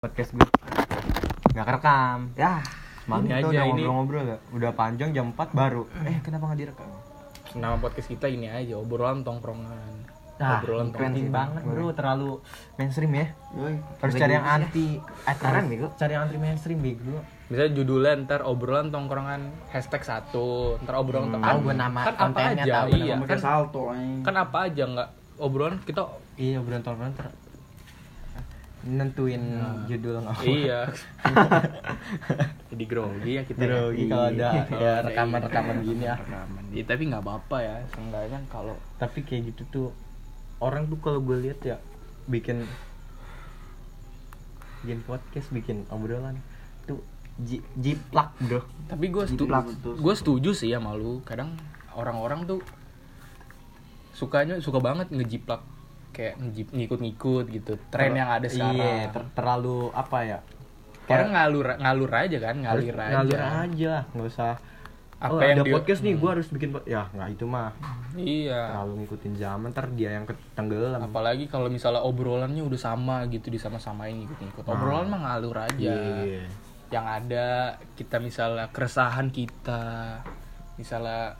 podcast 0.00 0.32
gue 0.32 0.48
nggak 1.52 1.66
kerekam 1.66 2.32
Ya, 2.32 2.64
kita 3.04 3.36
aja, 3.36 3.44
udah 3.44 3.64
ini. 3.68 3.84
ngobrol-ngobrol 3.84 4.24
ya 4.24 4.38
udah 4.50 4.70
panjang 4.72 5.12
jam 5.12 5.28
4 5.28 5.52
baru 5.52 5.84
eh 6.00 6.16
kenapa 6.24 6.48
nggak 6.48 6.56
direkam 6.58 6.88
Nama 7.52 7.76
podcast 7.76 8.08
kita 8.08 8.24
ini 8.24 8.48
aja, 8.48 8.80
obrolan 8.80 9.20
tongkrongan. 9.20 9.92
nah 10.40 10.56
obrolan 10.56 10.88
penting 10.88 11.28
tongkrongan. 11.28 11.36
banget 11.52 11.62
bro 11.68 11.92
terlalu 11.92 12.30
mainstream 12.74 13.12
ya 13.12 13.26
Yoi. 13.52 13.76
harus 14.00 14.14
cari 14.16 14.32
yang 14.32 14.46
anti 14.48 14.86
eh, 15.04 15.36
Keren, 15.36 15.64
bego. 15.68 15.86
cari 15.92 16.12
yang 16.14 16.22
anti 16.24 16.38
mainstream 16.38 16.80
bego 16.80 17.20
Misalnya 17.46 17.72
judulnya 17.76 18.12
ntar 18.24 18.40
obrolan 18.42 18.88
tongkrongan 18.88 19.40
hashtag 19.68 20.00
satu, 20.00 20.80
ntar 20.80 20.96
obrolan 20.96 21.28
Hmm. 21.28 21.34
tongkrongan. 21.36 21.60
Tahu 21.60 21.76
nama 21.76 22.00
kan 22.00 22.08
apa 22.08 22.20
kontennya, 22.24 22.64
aja, 22.64 22.72
tahu 22.72 22.88
iya. 22.96 23.14
Kan, 23.20 23.36
salto 23.38 23.82
kan 24.22 24.34
apa 24.38 24.58
aja 24.64 24.82
nggak 24.88 25.08
obrolan 25.36 25.76
kita 25.84 26.08
iya 26.36 26.56
obrolan 26.56 26.80
tongkrongan 26.80 27.12
nentuin 28.80 29.42
judul 29.84 30.20
nggak 30.20 30.40
iya. 30.42 30.80
Jadi 32.70 32.84
grogi 32.84 33.32
ya 33.34 33.42
kita. 33.44 33.58
ya. 33.58 33.66
grogi 33.66 34.02
kalau 34.06 34.26
ada 34.26 34.48
Iya. 34.50 34.62
ya 34.74 34.92
rekaman-rekaman 35.04 35.76
gini 35.82 36.04
ya 36.04 36.16
Rekaman. 36.16 36.62
Ya, 36.70 36.82
tapi 36.84 37.02
nggak 37.06 37.20
apa-apa 37.20 37.56
ya, 37.58 37.74
seenggaknya 37.88 38.38
kalau 38.46 38.74
tapi 38.96 39.20
kayak 39.20 39.52
gitu 39.52 39.62
tuh 39.68 39.88
orang 40.58 40.86
tuh 40.86 40.96
kalau 40.96 41.20
gue 41.20 41.36
lihat 41.40 41.60
ya 41.60 41.76
bikin 42.24 42.64
bikin 44.80 45.00
podcast 45.02 45.48
bikin 45.50 45.84
obrolan 45.88 46.40
tuh 46.84 47.04
ji- 47.38 47.64
jiplak 47.74 48.32
bro 48.38 48.64
tapi 48.86 49.08
gue 49.08 49.24
betul. 49.66 49.94
gue 49.94 50.14
setuju 50.14 50.50
sih 50.52 50.68
ya 50.68 50.78
malu 50.78 51.20
kadang 51.22 51.52
orang-orang 51.92 52.44
tuh 52.46 52.60
sukanya 54.12 54.56
suka 54.58 54.78
banget 54.78 55.08
ngejiplak 55.10 55.60
kayak 56.10 56.34
ngikut-ngikut 56.70 57.44
gitu. 57.50 57.72
Tren 57.90 58.12
yang 58.14 58.30
ada 58.30 58.46
sekarang. 58.46 58.76
iya 58.76 59.10
ter- 59.10 59.30
terlalu 59.34 59.90
apa 59.94 60.18
ya? 60.26 60.38
Orang 61.10 61.34
ngalur 61.34 61.66
ngalur 61.82 62.10
aja 62.14 62.38
kan 62.38 62.54
ngalir 62.62 62.94
aja. 62.94 63.14
ngalir 63.18 63.42
aja 63.42 63.94
nggak 64.14 64.28
usah. 64.30 64.54
Apa 65.20 65.36
oh, 65.36 65.40
yang 65.42 65.60
ada 65.60 65.64
dia- 65.68 65.74
podcast 65.76 66.00
nih 66.00 66.14
gue 66.16 66.30
harus 66.30 66.48
bikin 66.48 66.70
ya 66.86 67.02
nggak 67.10 67.28
itu 67.34 67.44
mah. 67.44 67.74
Iya. 68.14 68.62
Terlalu 68.72 68.92
ngikutin 69.04 69.34
zaman 69.36 69.68
ntar 69.74 69.86
dia 69.92 70.10
yang 70.16 70.24
ketenggelam. 70.24 71.00
Apalagi 71.02 71.44
kalau 71.50 71.66
misalnya 71.66 72.02
obrolannya 72.06 72.62
udah 72.62 72.80
sama 72.80 73.26
gitu 73.28 73.50
disama-samain 73.50 74.16
ngikut-ngikut. 74.16 74.64
Obrolan 74.64 75.10
mah 75.10 75.20
ngalur 75.26 75.56
aja. 75.58 75.94
Iya. 76.22 76.46
yang 76.90 77.06
ada 77.06 77.78
kita 77.94 78.18
misalnya 78.18 78.66
keresahan 78.74 79.30
kita. 79.30 80.18
Misalnya 80.74 81.38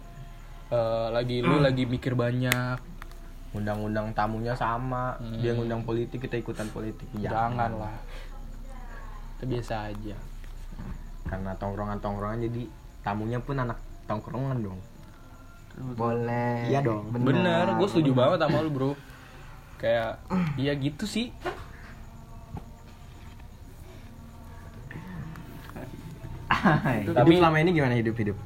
eh, 0.70 1.08
lagi 1.10 1.42
lu 1.42 1.58
lagi 1.58 1.90
mikir 1.90 2.14
banyak 2.14 2.89
undang-undang 3.50 4.14
tamunya 4.14 4.54
sama. 4.54 5.18
Hmm. 5.18 5.42
dia 5.42 5.52
ngundang 5.54 5.82
politik 5.82 6.22
kita 6.22 6.38
ikutan 6.38 6.70
politik. 6.70 7.06
Jangan 7.18 7.74
lah 7.74 7.96
itu 9.40 9.56
biasa 9.56 9.88
aja. 9.88 10.16
Karena 11.24 11.56
tongkrongan-tongkrongan 11.56 12.44
jadi 12.44 12.62
tamunya 13.00 13.40
pun 13.40 13.56
anak 13.56 13.80
tongkrongan 14.04 14.60
dong. 14.60 14.80
Boleh. 15.96 16.68
Iya 16.68 16.84
dong. 16.84 17.08
bener, 17.08 17.72
gue 17.80 17.88
setuju 17.88 18.12
banget 18.12 18.44
sama 18.44 18.60
lu 18.60 18.70
bro. 18.70 18.92
Kayak 19.80 20.20
iya 20.60 20.76
gitu 20.76 21.08
sih. 21.08 21.32
Tapi 26.50 27.16
Tapi- 27.16 27.38
selama 27.40 27.56
ini 27.64 27.70
gimana 27.72 27.96
hidup 27.96 28.16
hidup 28.20 28.36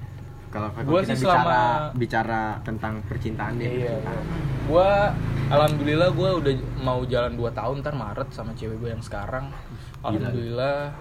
kalau 0.55 0.71
Gua 0.85 1.03
kita 1.03 1.13
sih 1.13 1.27
bicara 1.27 1.43
selama- 1.43 1.91
bicara 1.93 2.43
tentang 2.63 3.03
percintaan 3.03 3.53
deh 3.57 3.67
iya. 3.67 3.91
Percintaan. 3.91 4.23
gue 4.65 4.91
alhamdulillah 5.47 6.11
gue 6.11 6.31
udah 6.37 6.53
mau 6.79 7.03
jalan 7.05 7.35
2 7.35 7.51
tahun 7.51 7.75
ntar 7.81 7.95
maret 7.95 8.29
sama 8.31 8.55
cewek 8.55 8.79
gue 8.79 8.89
yang 8.89 9.03
sekarang. 9.03 9.51
Alhamdulillah 10.01 10.95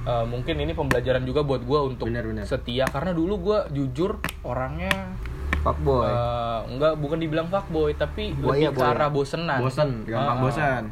eh, 0.00 0.24
mungkin 0.24 0.56
ini 0.56 0.72
pembelajaran 0.72 1.22
juga 1.22 1.42
buat 1.42 1.60
gue 1.60 1.78
untuk 1.86 2.08
Bener, 2.08 2.24
bener. 2.24 2.44
setia. 2.44 2.86
Karena 2.86 3.12
dulu 3.12 3.34
gue 3.44 3.58
jujur 3.74 4.16
orangnya 4.42 5.12
Fuckboy. 5.58 6.06
eh, 6.06 6.60
enggak 6.68 6.96
bukan 6.96 7.18
dibilang 7.18 7.46
fuckboy 7.46 7.92
tapi 7.92 8.32
Buaya, 8.32 8.70
lebih 8.70 8.72
ke 8.72 8.80
buaya. 8.80 8.94
arah 8.96 9.10
bosenan. 9.10 9.58
Bosen 9.60 9.90
gampang 10.02 10.24
Ah, 10.30 10.40
bosen. 10.40 10.82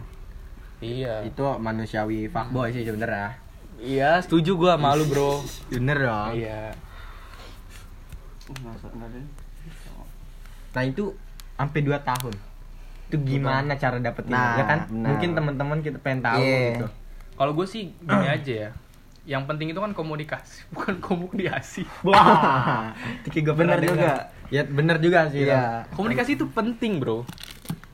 Iya. 0.78 1.15
Itu 1.25 1.56
manusiawi 1.56 2.28
fuckboy 2.28 2.69
sih 2.71 2.84
sebenernya 2.84 3.33
iya 3.77 4.16
setuju 4.19 4.56
gue 4.56 4.71
sama 4.71 4.93
lu 4.93 5.05
bro. 5.05 5.41
Bener 5.72 5.97
dong. 6.00 6.31
Iya 6.34 6.72
nah 10.73 10.83
itu 10.83 11.05
sampai 11.55 11.81
2 11.81 11.97
tahun 12.01 12.34
itu 13.07 13.17
gimana 13.25 13.73
cara 13.75 13.97
dapetin 13.97 14.31
Nah, 14.31 14.55
ya 14.55 14.65
kan 14.67 14.79
benar. 14.87 15.07
mungkin 15.09 15.31
teman-teman 15.33 15.79
kita 15.81 15.99
pengen 15.99 16.21
tahu 16.21 16.43
Iya. 16.43 16.59
gitu 16.75 16.87
Kalau 17.33 17.53
gue 17.53 17.67
sih 17.67 17.83
gini 17.93 18.27
aja 18.33 18.55
ya. 18.65 18.71
Yang 19.27 19.43
penting 19.45 19.67
itu 19.69 19.79
kan 19.79 19.91
komunikasi, 19.91 20.65
bukan 20.75 20.95
komunikasi. 20.99 21.83
wah 22.03 22.91
Tiki 23.23 23.43
gue 23.43 23.53
Bener 23.53 23.79
juga. 23.79 24.31
ya 24.47 24.63
bener 24.63 24.97
juga 24.99 25.27
sih 25.28 25.45
Iya. 25.45 25.87
Komunikasi 25.93 26.34
itu 26.34 26.47
penting, 26.49 26.99
Bro. 26.99 27.27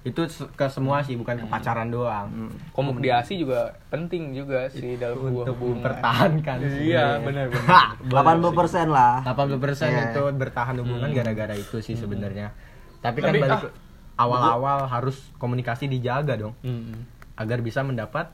Itu 0.03 0.19
ke 0.51 0.67
semua 0.67 0.99
sih 0.99 1.15
bukan 1.15 1.37
ke 1.37 1.47
pacaran 1.47 1.87
doang 1.87 2.27
Hmm. 2.27 2.51
Komunikasi 2.73 3.39
juga 3.39 3.71
penting 3.87 4.33
juga 4.33 4.67
sih 4.67 4.97
dalam 4.97 5.15
sebuah 5.17 5.31
untuk 5.45 5.55
hubungan. 5.57 5.79
mempertahankan 5.79 6.57
Iya, 6.77 7.07
benar 7.21 7.47
benar. 7.47 7.95
80% 8.03 8.91
lah. 8.99 9.23
80% 9.23 9.63
Iya. 9.85 10.11
itu 10.11 10.23
bertahan 10.33 10.75
hubungan 10.77 11.11
gara-gara 11.13 11.55
itu 11.55 11.79
sih 11.79 11.95
sebenarnya 11.95 12.51
tapi 12.99 13.19
kan 13.19 13.31
Tapi, 13.31 13.41
balik 13.41 13.63
ah, 13.63 13.71
awal-awal 14.17 14.87
harus 14.87 15.31
komunikasi 15.37 15.87
dijaga 15.87 16.35
dong 16.37 16.55
Mm-mm. 16.61 17.07
agar 17.35 17.59
bisa 17.59 17.81
mendapat 17.81 18.31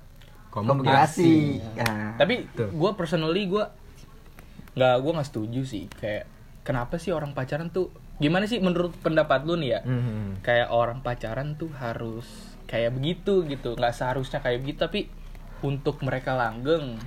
Komunikasi. 0.48 1.60
komunikasi 1.60 1.78
Ya. 1.78 2.16
Tapi 2.16 2.34
gue 2.54 2.90
personally 2.92 3.44
gue 3.46 3.64
nggak 4.74 4.94
gue 4.96 5.12
nggak 5.12 5.28
setuju 5.28 5.60
sih 5.62 5.84
kayak 5.92 6.24
kenapa 6.60 6.96
sih 6.96 7.10
orang 7.10 7.32
pacaran 7.32 7.68
tuh 7.68 7.92
gimana 8.18 8.44
sih 8.44 8.58
menurut 8.58 8.94
pendapat 8.98 9.42
lu 9.42 9.54
nih 9.56 9.70
ya? 9.74 9.80
Mhm. 9.82 10.42
kayak 10.42 10.68
orang 10.68 10.98
pacaran 11.00 11.54
tuh 11.54 11.70
harus 11.72 12.26
kayak 12.66 12.92
begitu 12.92 13.46
gitu 13.46 13.74
nggak 13.74 13.94
seharusnya 13.94 14.38
kayak 14.38 14.60
begitu 14.60 14.78
tapi 14.80 15.00
untuk 15.60 16.02
mereka 16.02 16.34
langgeng 16.34 16.98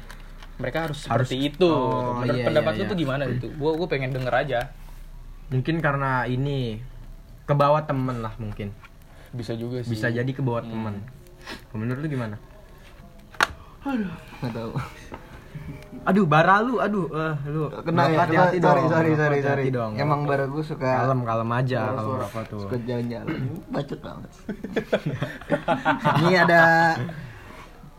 mereka 0.58 0.88
harus 0.88 1.04
seperti 1.04 1.48
itu 1.48 1.68
Oh, 1.68 2.18
Menurut 2.18 2.38
iya, 2.38 2.46
pendapat 2.48 2.72
iya, 2.72 2.78
lu 2.78 2.84
iya. 2.84 2.92
tuh 2.92 2.98
gimana 2.98 3.24
gitu 3.28 3.48
gua 3.56 3.72
gua 3.76 3.88
pengen 3.88 4.12
denger 4.12 4.34
aja 4.34 4.60
mungkin 5.48 5.76
karena 5.80 6.24
ini 6.26 6.80
ke 7.44 7.54
bawah 7.54 7.84
temen 7.84 8.24
lah 8.24 8.32
mungkin 8.38 8.72
bisa 9.32 9.52
juga 9.54 9.84
sih 9.84 9.92
bisa 9.92 10.08
jadi 10.08 10.28
ke 10.28 10.40
bawah 10.40 10.64
Hmm. 10.64 10.72
temen 10.72 10.96
menurut 11.74 12.02
lu 12.02 12.10
gimana 12.10 12.36
Nggak 13.82 14.54
tahu. 14.54 14.72
Aduh 16.02 16.26
bara 16.26 16.60
lu 16.60 16.78
aduh 16.78 17.06
eh 17.08 17.36
lu 17.46 17.70
Kena 17.80 18.10
ya. 18.10 18.26
hati-hati 18.26 18.58
Sorry, 18.58 18.82
dong 18.82 18.90
sorry, 18.90 19.12
sorry, 19.14 19.40
sorry. 19.40 19.66
dong 19.70 19.92
Emang 19.96 20.26
baru 20.26 20.50
gue 20.50 20.64
suka 20.64 20.82
kalem 20.98 21.22
kalem 21.22 21.50
aja 21.52 21.80
kalau 21.92 22.18
merokok 22.18 22.44
tuh 22.48 22.60
Suka 22.64 22.78
jalan-jalan. 22.80 23.38
Bacot 23.74 24.00
banget. 24.00 24.32
ini 26.18 26.34
ada 26.36 26.62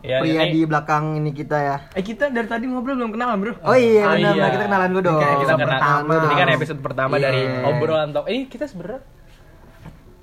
ya 0.03 0.19
pria 0.19 0.43
ini 0.43 0.51
di 0.51 0.59
belakang 0.63 1.15
ini 1.15 1.31
kita 1.31 1.57
ya. 1.57 1.77
eh 1.89 2.03
kita 2.03 2.27
dari 2.27 2.43
tadi 2.43 2.67
ngobrol 2.67 2.99
belum 2.99 3.11
kenalan 3.11 3.39
bro 3.39 3.53
Oh 3.63 3.71
iya, 3.71 4.03
Ah, 4.03 4.13
benar. 4.13 4.35
iya. 4.35 4.45
Kita 4.51 4.63
kenalan 4.67 4.87
dulu 4.91 5.01
dong. 5.01 5.17
Kayak 5.17 5.37
kita 5.39 5.55
pertama. 5.55 6.11
ini 6.19 6.35
kan 6.35 6.49
episode 6.51 6.79
pertama 6.81 7.13
Iya. 7.13 7.23
dari 7.23 7.41
obrolan 7.65 8.09
talk 8.11 8.27
ini 8.27 8.41
kita 8.45 8.65
sebenarnya 8.65 8.99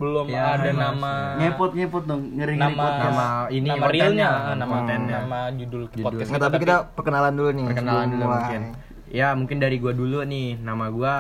belum 0.00 0.26
Ya, 0.26 0.56
ada 0.56 0.64
mas. 0.66 0.80
nama 0.80 1.12
ngepot 1.36 1.70
ngepot 1.70 2.02
dong 2.02 2.22
ngeri 2.32 2.56
ngeri 2.56 2.72
nama 2.72 2.84
Nama 2.98 3.26
ini 3.48 3.68
nama 3.68 3.84
realnya 3.86 4.28
nama 4.30 4.54
nama 4.56 4.72
kontennya. 4.74 5.18
nama 5.20 5.40
judul, 5.52 5.82
Judul. 5.86 6.02
podcast 6.02 6.28
Nggak, 6.30 6.42
tapi 6.42 6.56
kita 6.58 6.76
perkenalan 6.90 7.32
dulu 7.32 7.50
nih. 7.52 7.64
perkenalan 7.68 8.06
dulu 8.08 8.24
mulai. 8.24 8.34
mungkin 8.34 8.62
ya 9.10 9.28
mungkin 9.34 9.56
dari 9.58 9.76
gua 9.76 9.92
dulu 9.92 10.18
nih 10.24 10.56
nama 10.58 10.86
gua 10.88 11.14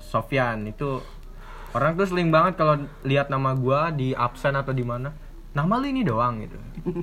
Sofyan 0.00 0.64
itu 0.64 1.04
orang 1.70 1.92
tuh 1.94 2.08
sering 2.08 2.28
banget 2.28 2.56
kalau 2.56 2.74
lihat 3.02 3.28
nama 3.28 3.52
gua 3.52 3.90
di 3.90 4.16
absen 4.16 4.54
atau 4.54 4.72
di 4.72 4.82
mana 4.82 5.12
nama 5.50 5.74
lu 5.74 5.86
ini 5.86 6.02
doang 6.02 6.40
gitu 6.40 6.58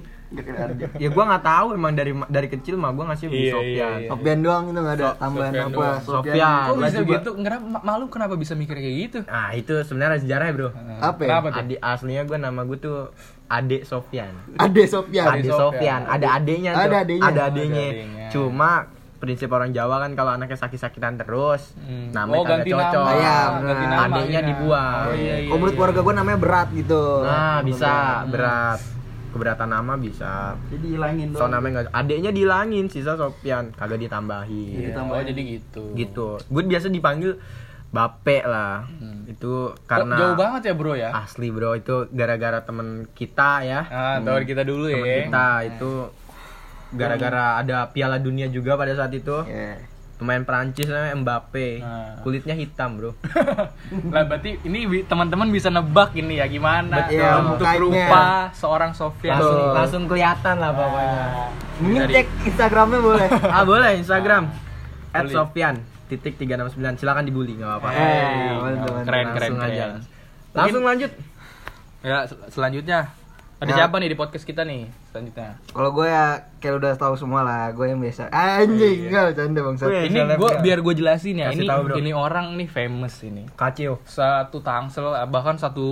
ya 0.95 1.09
gua 1.09 1.23
nggak 1.27 1.43
tahu 1.43 1.67
emang 1.73 1.93
dari 1.93 2.11
dari 2.25 2.47
kecil 2.47 2.75
mah 2.75 2.91
gua 2.91 3.09
ngasih 3.09 3.27
Iya, 3.27 3.35
iya, 3.35 3.51
Sofyan 3.51 3.65
iya. 3.95 4.07
Sofian 4.07 4.39
doang 4.39 4.63
itu 4.65 4.79
nggak 4.79 4.95
ada 4.95 5.05
So- 5.05 5.17
tambahan 5.17 5.51
Sofian 5.51 5.65
apa. 5.65 5.75
doang. 5.75 5.99
Sofian. 6.01 6.63
kok 6.63 6.75
bisa 6.77 6.97
Juga- 6.97 7.11
gitu 7.11 7.29
kenapa 7.35 7.63
ma- 7.63 7.83
malu 7.83 8.05
kenapa 8.07 8.33
bisa 8.35 8.53
mikir 8.53 8.75
kayak 8.75 8.95
gitu 9.01 9.19
nah 9.23 9.49
itu 9.51 9.73
sebenarnya 9.81 10.19
sejarah 10.19 10.45
ya 10.45 10.53
bro 10.53 10.69
Apa 10.97 11.21
ya? 11.21 11.35
Adik 11.53 11.79
aslinya 11.79 12.23
gua 12.23 12.37
nama 12.39 12.61
gua 12.61 12.77
tuh 12.77 12.97
Ade 13.45 13.77
Sofyan 13.81 14.33
Ade 14.55 14.83
Sofian. 14.85 15.25
Ade. 15.27 15.47
Sofyan 15.47 16.01
ada 16.03 16.27
adenya 16.33 16.71
tuh 16.73 16.81
Ada 16.81 16.97
adenya. 16.99 17.23
ada 17.23 17.41
adenya 17.43 17.83
Ada 17.83 17.91
adenya. 17.93 18.27
cuma 18.27 18.71
prinsip 19.15 19.47
orang 19.47 19.71
Jawa 19.71 19.99
kan 19.99 20.11
kalau 20.13 20.31
anaknya 20.31 20.55
sakit-sakitan 20.55 21.15
terus 21.15 21.73
Hmm. 21.77 22.11
namanya 22.11 22.35
Oh, 22.35 22.43
kagak 22.43 22.57
ganti 22.59 22.71
cocok 22.71 23.01
nama. 23.01 23.15
Iya, 23.15 23.37
ganti 23.59 23.85
nama. 23.85 24.03
Adeknya 24.05 24.31
iya. 24.37 24.47
dibuang. 24.47 24.93
Oh, 25.01 25.13
iya, 25.13 25.35
iya, 25.37 25.49
menurut 25.49 25.65
iya. 25.67 25.77
keluarga 25.77 25.99
gue 26.01 26.13
namanya 26.13 26.37
berat 26.37 26.67
gitu. 26.71 27.03
Nah, 27.21 27.57
bisa 27.61 27.93
Hmm. 28.21 28.29
berat. 28.29 28.79
Keberatan 29.27 29.67
nama 29.67 29.93
bisa. 29.95 30.55
jadi 30.71 30.85
hilangin 30.89 31.35
So 31.35 31.51
namanya 31.51 31.83
enggak 31.83 31.91
adeknya 31.91 32.31
dihilangin, 32.31 32.87
sisa 32.87 33.19
Sofian 33.19 33.75
kagak 33.75 33.99
Iya, 33.99 34.07
ditambahin. 34.07 34.95
oh 34.95 35.19
jadi 35.19 35.41
gitu. 35.53 35.83
Gitu. 35.91 36.27
Gue 36.47 36.63
biasa 36.63 36.87
dipanggil 36.87 37.35
Bape 37.85 38.43
lah. 38.43 38.83
Itu 39.25 39.71
Kok 39.71 39.87
karena 39.87 40.15
jauh 40.15 40.35
banget 40.35 40.61
ya, 40.67 40.73
Bro 40.75 40.93
ya? 40.93 41.09
asli 41.15 41.47
bro 41.47 41.75
itu 41.75 42.11
gara-gara 42.11 42.59
temen 42.59 43.07
kita 43.09 43.63
ya. 43.63 43.81
Ah, 43.87 44.17
tahu 44.19 44.43
kita 44.43 44.63
dulu 44.63 44.87
ya. 44.87 44.95
Temen 44.97 45.15
kita 45.25 45.47
itu 45.65 45.91
gara-gara 46.95 47.59
ada 47.59 47.87
Piala 47.87 48.17
Dunia 48.17 48.47
juga 48.47 48.75
pada 48.75 48.91
saat 48.91 49.11
itu. 49.11 49.43
Iya. 49.43 49.93
Pemain 50.15 50.39
Prancis 50.41 50.87
namanya 50.87 51.11
Mbappe. 51.17 51.67
Nah. 51.77 52.23
Kulitnya 52.23 52.55
hitam, 52.55 52.95
Bro. 52.95 53.19
lah 54.15 54.23
berarti 54.23 54.63
ini 54.63 55.03
teman-teman 55.03 55.51
bisa 55.51 55.67
nebak 55.67 56.15
ini 56.15 56.39
ya 56.39 56.47
gimana 56.47 57.03
Betul. 57.03 57.19
ya, 57.19 57.43
Mukanya. 57.43 57.75
rupa 57.77 58.23
seorang 58.55 58.95
Sofian 58.95 59.35
Langsung, 59.35 59.59
langsung 59.75 60.03
kelihatan 60.07 60.55
lah 60.55 60.71
pokoknya. 60.71 61.23
Mungkin 61.77 62.01
Dari- 62.01 62.15
cek 62.15 62.27
Instagramnya 62.47 62.99
boleh. 63.01 63.27
ah, 63.55 63.63
boleh 63.63 63.91
Instagram. 63.99 64.43
Boleh. 65.11 65.31
Sofian 65.31 65.75
titik 66.07 66.37
369 66.37 66.95
silakan 66.95 67.23
dibully 67.23 67.59
nggak 67.59 67.67
apa-apa. 67.67 67.87
Eh, 67.89 67.99
Hey, 67.99 68.55
keren 69.03 69.03
keren 69.03 69.51
Langsung 69.51 69.59
aja. 69.59 69.83
keren. 69.85 70.01
Langsung 70.53 70.83
lanjut. 70.85 71.11
Ya 71.99 72.17
sel- 72.23 72.45
selanjutnya 72.47 72.99
ada 73.57 73.67
Ya. 73.67 73.75
siapa 73.83 73.99
nih 73.99 74.07
di 74.07 74.17
podcast 74.17 74.47
kita 74.47 74.63
nih 74.63 74.87
selanjutnya? 75.15 75.55
Kalau 75.71 75.89
gue 75.95 76.07
ya 76.11 76.43
kayak 76.59 76.75
udah 76.75 76.93
tahu 76.99 77.15
semua 77.15 77.39
lah, 77.47 77.71
gue 77.71 77.87
yang 77.87 78.03
biasa. 78.03 78.27
Anjing, 78.35 79.07
enggak 79.07 79.23
bercanda 79.31 79.59
bangsat. 79.63 79.87
Wih. 79.87 80.03
ini 80.11 80.19
selebgram. 80.19 80.39
gua 80.43 80.51
biar 80.59 80.79
gue 80.83 80.93
jelasin 80.99 81.35
ya 81.39 81.47
Kasih 81.47 81.55
ini 81.55 81.65
tahu, 81.71 81.81
bro. 81.87 81.95
ini 81.95 82.11
orang 82.11 82.47
nih 82.59 82.67
famous 82.67 83.15
ini. 83.23 83.43
Kacau. 83.55 83.95
Satu 84.03 84.59
Tangsel 84.59 85.07
bahkan 85.31 85.55
satu 85.55 85.87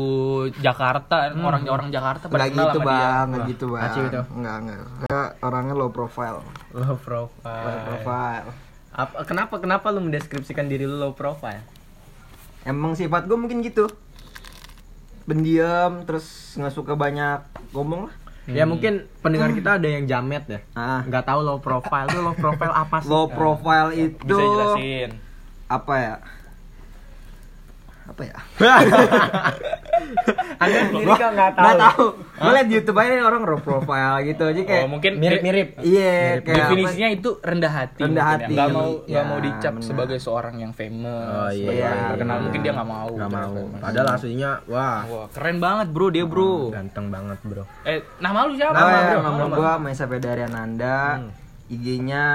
Jakarta 0.59 1.31
orang-orang 1.31 1.87
Jakarta 1.87 2.27
pada 2.27 2.43
Enggak 2.43 2.51
kenal 2.51 2.67
gitu, 2.67 2.79
sama 2.83 2.91
dia. 2.91 2.99
Bang, 2.99 3.23
enggak 3.23 3.39
Wah, 3.39 3.47
gitu, 3.47 3.65
Bang. 3.71 3.81
Kacau 3.87 4.01
itu. 4.03 4.21
Enggak, 4.35 4.55
enggak. 4.59 4.79
Saya 5.07 5.23
orangnya 5.39 5.73
low 5.79 5.89
profile. 5.95 6.39
Low 6.75 6.95
profile. 6.99 7.63
Low 7.63 7.79
profile. 7.87 8.47
Apa, 8.93 9.15
kenapa 9.23 9.55
kenapa 9.63 9.87
lu 9.95 10.03
mendeskripsikan 10.03 10.67
diri 10.67 10.83
lu 10.83 10.99
low 10.99 11.15
profile? 11.15 11.63
Emang 12.67 12.99
sifat 12.99 13.23
gue 13.23 13.37
mungkin 13.39 13.63
gitu. 13.63 13.87
Pendiam, 15.23 16.03
terus 16.03 16.59
nggak 16.59 16.75
suka 16.75 16.99
banyak 16.99 17.39
ngomong 17.71 18.11
lah. 18.11 18.15
Ya 18.47 18.67
mungkin 18.67 19.07
pendengar 19.23 19.55
kita 19.55 19.79
ada 19.79 19.87
yang 19.87 20.03
jamet 20.03 20.43
ya. 20.51 20.59
Ah. 20.75 20.99
Nggak 21.07 21.23
tahu 21.23 21.39
low 21.47 21.59
profile 21.63 22.11
itu 22.11 22.19
low 22.19 22.35
profile 22.35 22.73
apa 22.75 22.99
sih? 22.99 23.07
Low 23.07 23.31
profile 23.31 23.89
itu 23.95 24.19
Bisa 24.27 24.43
jelasin. 24.43 25.09
apa 25.71 25.93
ya? 25.95 26.15
Apa 28.03 28.21
ya? 28.21 28.37
Anda 30.59 30.79
sendiri 30.85 31.07
kok 31.09 31.31
nggak 31.31 31.51
tahu. 31.53 31.63
Nggak 31.63 31.77
tahu. 31.79 32.05
Gue 32.33 32.51
liat 32.51 32.67
di 32.67 32.75
YouTube 32.75 32.97
aja 32.97 33.13
orang 33.21 33.41
low 33.41 33.57
profile 33.57 34.15
gitu 34.21 34.43
aja 34.43 34.61
kayak 34.61 34.83
Oh, 34.83 34.89
mungkin 34.89 35.11
Mirip-mirip. 35.15 35.67
Iya, 35.79 36.13
kayak 36.39 36.57
definisinya 36.59 37.09
itu 37.09 37.29
rendah 37.39 37.71
hati. 37.73 38.01
Rendah 38.01 38.21
ya. 38.21 38.31
hati. 38.35 38.53
Nggak 38.53 38.69
mau 38.69 38.89
nggak 38.99 39.07
Ya, 39.15 39.21
mau 39.23 39.39
dicap 39.39 39.73
benar. 39.73 39.85
sebagai 39.85 40.17
seorang 40.17 40.55
yang 40.57 40.71
famous. 40.71 41.23
Oh, 41.25 41.47
iya. 41.47 41.55
sebagai 41.55 41.81
orang 41.81 41.95
Iya, 41.95 42.09
terkenal 42.09 42.35
iya. 42.35 42.43
mungkin 42.43 42.59
dia 42.59 42.71
nggak 42.73 42.89
mau. 42.89 43.09
Nggak 43.09 43.31
mau. 43.31 43.53
Padahal 43.79 44.07
aslinya 44.13 44.51
wah 44.65 44.99
Wah 45.03 45.25
keren 45.29 45.57
banget 45.57 45.87
bro 45.89 46.07
dia 46.09 46.25
bro. 46.25 46.53
ganteng 46.69 47.07
banget 47.07 47.39
bro. 47.41 47.63
Eh 47.83 48.03
nama 48.19 48.39
lu 48.43 48.53
siapa? 48.53 48.73
Nama, 48.73 48.97
bro, 49.01 49.19
nama 49.21 49.37
nama. 49.39 49.55
gua 49.55 49.71
Maisa 49.77 50.05
Veda 50.05 50.29
Ariananda. 50.29 50.99
Hmm. 51.19 51.31
IG-nya 51.65 52.25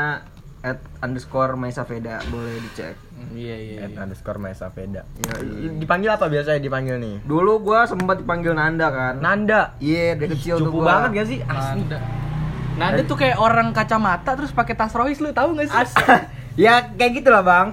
at 0.66 0.82
underscore 0.98 1.54
Maisa 1.54 1.86
Veda 1.86 2.18
boleh 2.34 2.58
dicek. 2.58 2.98
Iya 3.30 3.56
iya. 3.56 3.78
At 3.86 3.92
iya. 3.94 3.98
underscore 4.02 4.38
Maesa 4.42 4.66
Veda. 4.74 5.06
Ya, 5.22 5.34
iya. 5.38 5.70
Dipanggil 5.78 6.10
apa 6.10 6.26
biasanya 6.26 6.58
dipanggil 6.58 6.96
nih? 6.98 7.16
Dulu 7.22 7.62
gua 7.62 7.86
sempat 7.86 8.18
dipanggil 8.18 8.58
Nanda 8.58 8.90
kan. 8.90 9.14
Nanda. 9.22 9.78
Iya, 9.78 10.18
dari 10.18 10.34
kecil 10.34 10.58
tuh 10.58 10.74
gua. 10.74 11.06
banget 11.06 11.10
gak 11.22 11.26
sih? 11.30 11.38
Asli. 11.46 11.86
Nanda. 11.86 11.98
Nanda 12.78 13.02
tuh 13.06 13.18
kayak 13.18 13.38
orang 13.38 13.70
kacamata 13.70 14.30
terus 14.34 14.50
pakai 14.50 14.74
tas 14.74 14.94
Royce 14.94 15.22
lu 15.22 15.30
tahu 15.30 15.58
gak 15.58 15.66
sih? 15.70 15.78
ya 16.66 16.90
kayak 16.94 17.22
gitulah 17.22 17.42
bang. 17.46 17.68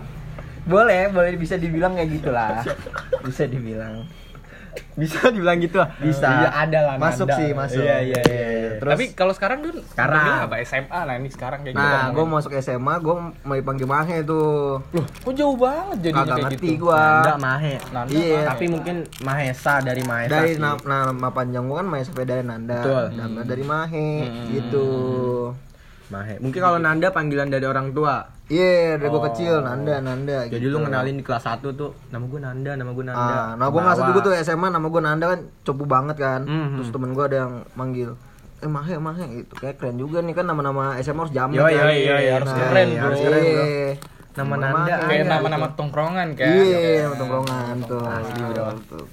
Boleh, 0.65 1.13
boleh 1.13 1.37
bisa 1.37 1.57
dibilang 1.61 1.93
kayak 1.93 2.09
gitulah. 2.21 2.65
Bisa 3.25 3.49
dibilang. 3.49 4.05
Bisa 4.95 5.27
dibilang 5.27 5.59
gitu 5.59 5.77
ah? 5.77 5.91
Bisa. 5.97 6.23
Iya 6.25 6.49
ada 6.51 6.79
lah. 6.81 6.93
Masuk 6.95 7.27
Nanda. 7.27 7.35
sih, 7.37 7.49
masuk. 7.51 7.79
Iya 7.79 7.97
iya 8.01 8.21
iya. 8.23 8.47
Terus, 8.75 8.91
Tapi 8.91 9.05
kalau 9.11 9.31
sekarang 9.31 9.59
dun 9.59 9.79
Sekarang. 9.85 10.45
apa 10.45 10.55
SMA 10.61 10.99
nah 11.01 11.13
ini 11.13 11.27
sekarang 11.27 11.59
kayak 11.61 11.73
gitu. 11.73 11.79
nah, 11.81 11.91
ngomongin. 12.05 12.15
gua 12.17 12.25
masuk 12.33 12.51
SMA, 12.57 12.93
gua 12.97 13.15
mau 13.39 13.55
dipanggil 13.55 13.83
Mahe 13.85 14.17
tuh. 14.21 14.79
Loh, 14.85 15.03
kok 15.05 15.33
jauh 15.33 15.55
banget 15.55 15.97
Kagak 16.09 16.25
kayak 16.33 16.43
ngerti 16.49 16.67
gitu. 16.69 16.81
gua. 16.81 16.99
Nanda 17.21 17.35
Mahe. 17.37 17.73
Nanda, 17.89 18.11
Iya. 18.11 18.31
Mahe. 18.33 18.47
Tapi 18.47 18.65
mungkin 18.67 18.95
Mahesa 19.21 19.73
dari 19.79 20.01
Mahesa. 20.01 20.31
Dari 20.33 20.51
sih. 20.51 20.59
na- 20.59 20.79
nama 20.81 21.27
panjang 21.29 21.63
gua 21.65 21.77
kan 21.79 21.87
Maisa 21.87 22.11
Veda 22.11 22.35
Nanda. 22.37 22.79
Betul. 22.79 23.03
Nama 23.13 23.39
dari 23.43 23.63
Mahe 23.63 24.09
Hmm. 24.21 24.45
gitu. 24.49 24.87
Mahe. 26.07 26.37
Mungkin 26.37 26.59
kalau 26.59 26.77
Nanda 26.77 27.09
panggilan 27.09 27.49
dari 27.49 27.63
orang 27.63 27.89
tua. 27.89 28.21
Iya, 28.45 29.01
dari 29.01 29.09
Oh. 29.09 29.17
gua 29.17 29.33
kecil 29.33 29.57
Nanda, 29.59 29.97
Nanda. 29.97 30.45
Jadi 30.45 30.61
gitu. 30.61 30.69
lu 30.71 30.85
ngenalin 30.85 31.17
di 31.17 31.25
kelas 31.25 31.41
1 31.43 31.73
tuh 31.73 31.97
nama 32.07 32.21
gue 32.23 32.37
Nanda, 32.37 32.71
nama 32.73 32.91
gue 32.93 33.01
Nanda. 33.03 33.33
Ah, 33.33 33.49
nah 33.53 33.67
gua 33.67 33.81
nggak 33.83 33.97
Bawa. 33.97 34.07
juga 34.07 34.19
tuh 34.21 34.33
SMA 34.37 34.67
nama 34.69 34.85
gua 34.85 35.01
Nanda 35.01 35.25
kan 35.27 35.39
cobu 35.63 35.83
banget 35.83 36.15
kan. 36.15 36.41
Mhm. 36.43 36.77
Terus 36.77 36.89
temen 36.91 37.09
gua 37.11 37.25
ada 37.25 37.37
yang 37.39 37.53
manggil 37.73 38.13
eh 38.55 38.71
Mahe 38.71 38.95
Mahe 38.95 39.23
gitu 39.35 39.53
kayak 39.57 39.75
keren 39.77 39.97
juga 39.97 40.21
nih 40.21 40.31
kan 40.31 40.45
nama-nama 40.45 40.95
SMA 40.97 41.21
harus 41.21 41.33
jamet 41.33 41.59
kan. 41.59 41.69
yoi, 41.69 42.07
yoi, 42.07 42.25
harus 42.31 42.49
keren, 42.49 42.87
bro. 42.87 43.03
harus 43.03 43.19
Keren, 43.19 43.41
bro. 43.43 43.65
Iya. 43.65 43.89
Nama 44.35 44.43
Nama 44.45 44.55
Nanda. 44.57 44.95
Kayak 45.01 45.11
gitu. 45.17 45.29
nama-nama 45.29 45.67
tongkrongan 45.73 46.27
kan. 46.33 46.47
Iya, 46.49 46.79
nama 47.01 47.15
tongkrongan 47.15 47.75
tuh. 47.83 48.03
Asli, 48.05 48.41
bro. 48.45 48.63
Tuh. 48.85 49.03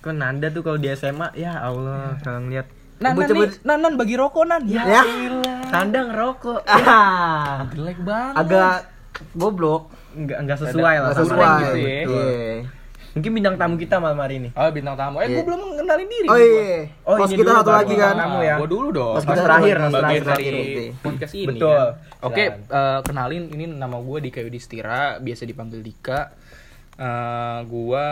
Kok 0.00 0.14
Nanda 0.14 0.46
tuh 0.48 0.62
kalau 0.62 0.76
di 0.76 0.88
SMA 0.90 1.26
ya 1.34 1.52
Allah 1.58 2.16
kalau 2.18 2.38
ngeliat 2.42 2.66
Nan, 3.00 3.16
nan, 3.16 3.26
Coba- 3.26 3.40
nih, 3.40 3.48
nan, 3.64 3.78
nan 3.80 3.92
bagi 3.96 4.14
rokok 4.14 4.44
nan. 4.44 4.60
Ya, 4.64 4.84
Ya. 4.84 5.02
Nanda 5.66 6.00
ngerokok. 6.04 6.60
Ah, 6.68 7.64
jelek 7.72 7.96
banget. 7.98 8.34
agak 8.36 8.74
goblok. 9.32 9.88
Enggak 10.10 10.38
enggak 10.38 10.58
sesuai 10.58 10.94
lah 10.98 11.08
Nggak 11.08 11.16
sama 11.16 11.24
sesuai 11.24 11.48
gitu 11.56 11.78
ya. 11.78 12.00
Iya. 12.02 12.54
Mungkin 13.10 13.30
bintang 13.32 13.56
tamu 13.56 13.74
kita 13.74 13.96
malam 13.98 14.18
hari 14.18 14.38
ini. 14.38 14.48
Oh 14.52 14.68
bintang 14.68 14.94
tamu. 14.94 15.18
Eh, 15.18 15.26
Iya. 15.26 15.34
gua 15.34 15.44
belum 15.48 15.60
kenalin 15.76 16.08
diri. 16.08 16.26
Oh 16.26 16.36
iya. 16.36 16.78
Oh, 17.02 17.14
Host 17.16 17.30
ini 17.30 17.36
kita 17.36 17.48
dulu 17.48 17.58
satu 17.58 17.72
lagi 17.72 17.94
kan. 17.96 18.14
tamu 18.16 18.38
ya. 18.40 18.54
Gua 18.54 18.68
dulu 18.68 18.88
dong. 18.92 19.14
Pas 19.14 19.18
Pas 19.18 19.32
kita 19.32 19.42
terakhir, 19.42 19.76
terakhir, 19.80 20.22
dari 20.26 20.54
podcast 21.00 21.32
ini. 21.34 21.46
Betul. 21.48 21.80
ya. 21.80 21.86
Oke, 22.20 22.44
eh, 22.60 23.00
kenalin 23.02 23.42
ini 23.48 23.64
nama 23.66 23.96
gue 23.96 24.18
Dika 24.20 24.40
Yudhistira, 24.40 25.00
biasa 25.18 25.42
dipanggil 25.42 25.80
Dika. 25.80 26.20
Eh, 26.94 27.58
gua 27.64 28.06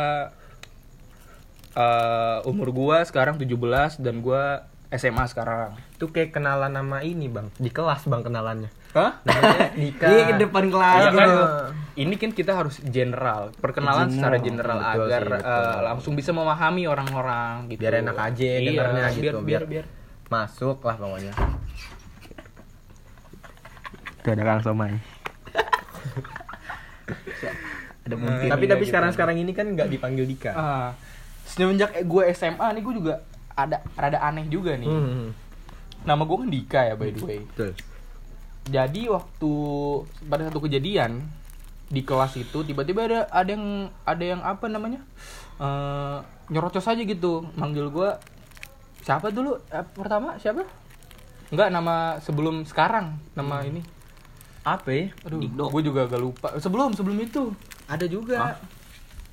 eh, 1.74 2.38
umur 2.44 2.68
gua 2.70 2.96
sekarang 3.02 3.36
17 3.36 3.98
dan 3.98 4.18
gua 4.18 4.64
SMA 4.90 5.24
sekarang. 5.26 5.76
Itu 5.92 6.08
kayak 6.08 6.32
kenalan 6.32 6.72
nama 6.72 7.00
ini, 7.00 7.26
Bang. 7.26 7.52
Di 7.54 7.68
kelas, 7.68 8.04
Bang, 8.04 8.22
kenalannya. 8.22 8.72
Hah? 8.90 9.20
Namanya 9.20 9.68
Dika. 9.76 10.06
Iya, 10.06 10.22
ke 10.24 10.34
depan 10.40 10.64
kelas 10.66 10.96
Iya 10.98 11.10
kan? 11.10 11.18
gitu. 11.20 11.42
Ini 11.98 12.14
kan 12.16 12.30
kita 12.32 12.52
harus 12.54 12.76
general, 12.82 13.52
perkenalan 13.54 14.08
secara 14.08 14.38
general 14.38 14.78
Betul 14.78 15.02
agar 15.04 15.20
sih, 15.20 15.32
betul. 15.34 15.50
eh, 15.50 15.78
langsung 15.84 16.12
bisa 16.14 16.30
memahami 16.32 16.86
orang-orang 16.86 17.68
gitu. 17.68 17.80
Biar 17.80 18.00
enak 18.00 18.16
aja 18.16 18.44
Iya, 18.46 18.64
dengarnya 18.64 19.04
gitu, 19.10 19.20
biar, 19.20 19.34
biar, 19.36 19.62
biar- 19.66 19.66
biar. 19.84 19.86
Masuk 20.30 20.78
lah 20.80 20.96
pokoknya. 20.96 21.32
Tuh 24.18 24.30
ada 24.30 24.42
Kang 24.42 24.62
Somai. 24.62 24.92
Ada 28.02 28.14
Nah, 28.14 28.20
mungkin. 28.22 28.48
tapi 28.48 28.64
iya 28.64 28.70
tapi 28.70 28.82
gitu. 28.82 28.90
sekarang 28.90 29.10
sekarang 29.12 29.36
ini 29.36 29.52
kan 29.52 29.68
nggak 29.68 29.84
dipanggil 29.86 30.24
Dika. 30.24 30.48
Ah, 30.50 30.88
semenjak 31.44 31.92
gue 31.98 32.22
SMA 32.30 32.66
nih 32.70 32.80
gue 32.80 32.94
juga 32.94 33.14
ada 33.58 33.82
rada 33.98 34.18
aneh 34.22 34.46
juga 34.46 34.78
nih. 34.78 34.86
Hmm. 34.86 35.34
Nama 36.06 36.22
gue 36.22 36.36
kan 36.38 36.48
Dika 36.48 36.80
ya 36.86 36.94
by 36.94 37.10
the 37.10 37.20
way. 37.20 37.42
Betul. 37.42 37.74
Jadi 38.70 39.10
waktu 39.10 39.52
pada 40.30 40.46
satu 40.46 40.62
kejadian 40.62 41.26
di 41.88 42.04
kelas 42.04 42.36
itu 42.36 42.62
tiba-tiba 42.62 43.08
ada 43.08 43.20
ada 43.32 43.50
yang 43.50 43.66
ada 44.04 44.24
yang 44.24 44.40
apa 44.44 44.68
namanya 44.68 45.00
eh 45.58 46.18
nyerocos 46.52 46.84
aja 46.86 47.00
gitu 47.00 47.48
manggil 47.56 47.88
gue 47.88 48.10
siapa 49.02 49.32
dulu 49.32 49.56
Eh, 49.68 49.84
pertama 49.96 50.36
siapa 50.36 50.68
Enggak 51.48 51.72
nama 51.72 52.20
sebelum 52.20 52.68
sekarang 52.68 53.16
nama 53.32 53.64
ini 53.64 53.80
Apa 54.62 54.92
ya? 54.92 55.04
aduh 55.24 55.40
gue 55.40 55.82
juga 55.82 56.04
agak 56.04 56.20
lupa 56.20 56.48
sebelum 56.60 56.92
sebelum 56.92 57.16
itu 57.18 57.56
ada 57.88 58.04
juga 58.04 58.60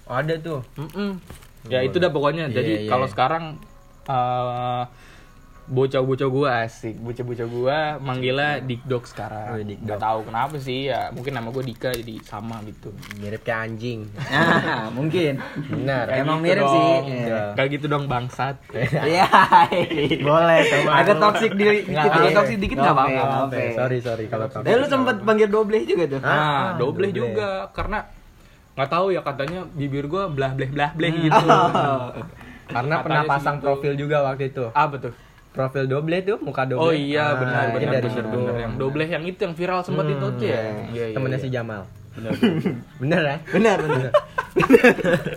Oh, 0.06 0.14
ada 0.14 0.38
tuh. 0.38 0.62
Mm-mm. 0.78 1.18
Ya 1.66 1.82
itu 1.82 1.98
dah 1.98 2.14
pokoknya. 2.14 2.46
Iya, 2.46 2.62
Jadi 2.62 2.74
iya. 2.86 2.90
kalau 2.94 3.10
sekarang 3.10 3.58
eh, 4.06 4.84
bocah-bocah 5.66 6.30
gua 6.30 6.50
asik, 6.62 7.02
bocah-bocah 7.02 7.48
gua 7.50 7.78
manggilnya 7.98 8.62
Dikdok 8.62 9.10
sekarang. 9.10 9.50
Oh, 9.50 9.58
Dikdok. 9.58 9.90
Gak 9.90 9.98
tahu 9.98 10.20
kenapa 10.30 10.56
sih 10.62 10.94
ya. 10.94 11.10
Mungkin 11.10 11.34
nama 11.34 11.50
gua 11.50 11.66
Dika 11.66 11.90
jadi 11.90 12.22
sama 12.22 12.62
gitu. 12.64 12.94
Mirip 13.18 13.42
kayak 13.42 13.74
anjing. 13.74 14.06
Ah, 14.30 14.94
mungkin. 14.94 15.42
Benar. 15.66 16.06
Emang 16.14 16.38
gitu 16.38 16.54
mirip 16.54 16.62
dong. 16.62 16.70
sih. 16.70 17.18
Iya. 17.26 17.42
Kayak 17.58 17.70
gitu 17.74 17.86
dong 17.90 18.06
bangsat. 18.06 18.62
Iya. 18.78 19.26
Boleh 20.22 20.60
coba. 20.70 20.92
Agak 21.02 21.18
toxic 21.18 21.52
di 21.58 21.66
dikit 21.82 21.98
agak 22.14 22.30
ya. 22.30 22.36
toxic 22.38 22.58
dikit 22.62 22.78
nggak 22.78 22.94
Oke, 22.94 23.02
apa-apa. 23.18 23.38
oke. 23.50 23.64
Sorry 23.74 23.98
sorry 24.00 24.26
kalau 24.30 24.46
Eh 24.62 24.76
lu 24.78 24.86
sempet 24.86 25.18
panggil 25.26 25.50
doble 25.50 25.82
juga 25.82 26.04
tuh. 26.06 26.22
Ah, 26.22 26.30
Nah, 26.30 26.66
dobleh 26.78 27.10
dobleh. 27.10 27.34
juga 27.34 27.50
karena 27.74 28.06
nggak 28.78 28.90
tahu 28.92 29.08
ya 29.10 29.26
katanya 29.26 29.66
bibir 29.74 30.06
gua 30.06 30.30
belah 30.30 30.54
bleh 30.54 30.70
belah 30.70 30.94
bleh 30.94 31.10
gitu. 31.26 31.48
Karena 32.66 32.98
Katanya 32.98 33.04
pernah 33.04 33.24
pasang 33.26 33.58
profil 33.60 33.94
juga 33.94 34.22
waktu 34.22 34.50
itu. 34.50 34.66
Apa 34.70 34.96
tuh? 34.98 35.14
Profil 35.50 35.86
doble 35.86 36.18
tuh, 36.20 36.38
muka 36.38 36.64
doble. 36.64 36.82
Oh 36.82 36.92
iya 36.92 37.32
Ah, 37.32 37.38
benar 37.38 37.64
benar 37.72 37.92
dari 37.96 38.10
benar 38.10 38.26
benar 38.28 38.56
yang 38.60 38.74
dobleh 38.76 39.08
yang 39.08 39.24
itu 39.24 39.40
yang 39.40 39.56
viral 39.56 39.80
sempat 39.82 40.04
Hmm, 40.04 40.14
itu 40.14 40.28
tuh 40.34 40.46
ya. 40.46 40.52
iya. 40.52 40.64
Iya, 40.92 41.04
iya, 41.06 41.16
Temennya 41.16 41.38
iya. 41.38 41.46
si 41.46 41.50
Jamal. 41.50 41.82
Benar. 42.12 42.32
Bener 43.02 43.22
ya? 43.22 43.38
Benar, 43.50 43.78
benar. 43.82 44.12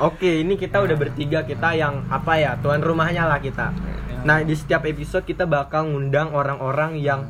Oke, 0.00 0.40
ini 0.40 0.56
kita 0.56 0.80
udah 0.80 0.96
bertiga 0.96 1.44
kita 1.44 1.72
yang 1.72 2.08
apa 2.08 2.32
ya 2.34 2.56
tuan 2.56 2.80
rumahnya 2.80 3.24
lah 3.24 3.36
kita. 3.38 3.72
Nah, 4.20 4.40
di 4.40 4.52
setiap 4.52 4.84
episode 4.84 5.24
kita 5.24 5.44
bakal 5.44 5.86
ngundang 5.86 6.32
orang-orang 6.32 6.96
yang 6.96 7.24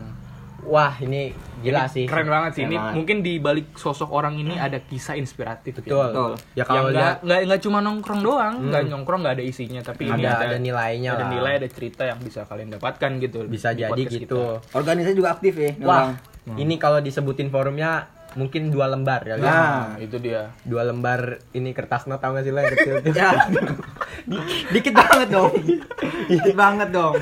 wah, 0.62 0.92
ini 0.98 1.30
gila 1.60 1.84
sih. 1.84 2.04
Keren 2.04 2.26
banget 2.26 2.52
sih. 2.54 2.62
Keren 2.62 2.70
Ini 2.70 2.76
banget. 2.76 2.94
mungkin 2.94 3.16
di 3.20 3.34
balik 3.36 3.66
sosok 3.74 4.08
orang 4.08 4.34
ini 4.34 4.56
ada 4.56 4.78
kisah 4.78 5.14
inspiratif. 5.14 5.76
Betul. 5.76 5.92
Ya. 5.92 6.06
Betul. 6.06 6.32
Ya 6.32 6.40
Yang 6.54 6.66
kalau 6.66 6.80
nggak 6.82 6.94
lihat 6.94 7.16
nggak 7.20 7.40
nggak 7.46 7.60
cuma 7.60 7.78
nongkrong 7.80 8.20
doang, 8.20 8.54
Hmm. 8.56 8.68
nggak 8.68 8.82
nongkrong 8.88 9.20
nggak 9.20 9.34
ada 9.36 9.44
isinya, 9.44 9.80
tapi 9.80 10.02
ini 10.04 10.22
ada 10.22 10.46
ada 10.46 10.56
nilainya 10.56 11.10
ada 11.12 11.24
lah. 11.24 11.30
nilai, 11.30 11.52
ada 11.58 11.68
cerita 11.68 12.02
yang 12.04 12.18
bisa 12.18 12.44
kalian 12.44 12.68
dapatkan 12.70 13.10
gitu. 13.18 13.38
Bisa 13.44 13.70
di 13.70 13.82
jadi 13.82 14.02
gitu. 14.02 14.18
kita. 14.18 14.40
Organisasi 14.72 15.14
juga 15.14 15.30
aktif 15.32 15.54
ya. 15.54 15.70
Wah, 15.80 16.16
Bang. 16.44 16.56
ini 16.56 16.74
kalau 16.76 16.98
disebutin 16.98 17.48
forumnya 17.48 18.08
mungkin 18.32 18.68
dua 18.68 18.86
lembar 18.86 19.22
ya. 19.22 19.34
Nah. 19.34 19.44
Nah, 19.44 19.82
itu 19.96 20.16
dia. 20.16 20.50
Dua 20.62 20.82
lembar 20.82 21.38
ini 21.50 21.70
kertas 21.70 22.04
not 22.04 22.18
tau 22.18 22.30
gak 22.30 22.42
sih 22.42 22.50
lo 22.50 22.58
yang 22.58 22.72
kecil 22.72 22.94
tuh? 23.00 23.12
Ya. 23.16 23.30
Di- 24.22 24.44
dikit 24.70 24.92
banget 24.92 25.28
dong. 25.28 25.52
dikit 26.26 26.54
banget 26.54 26.88
dong. 26.90 27.14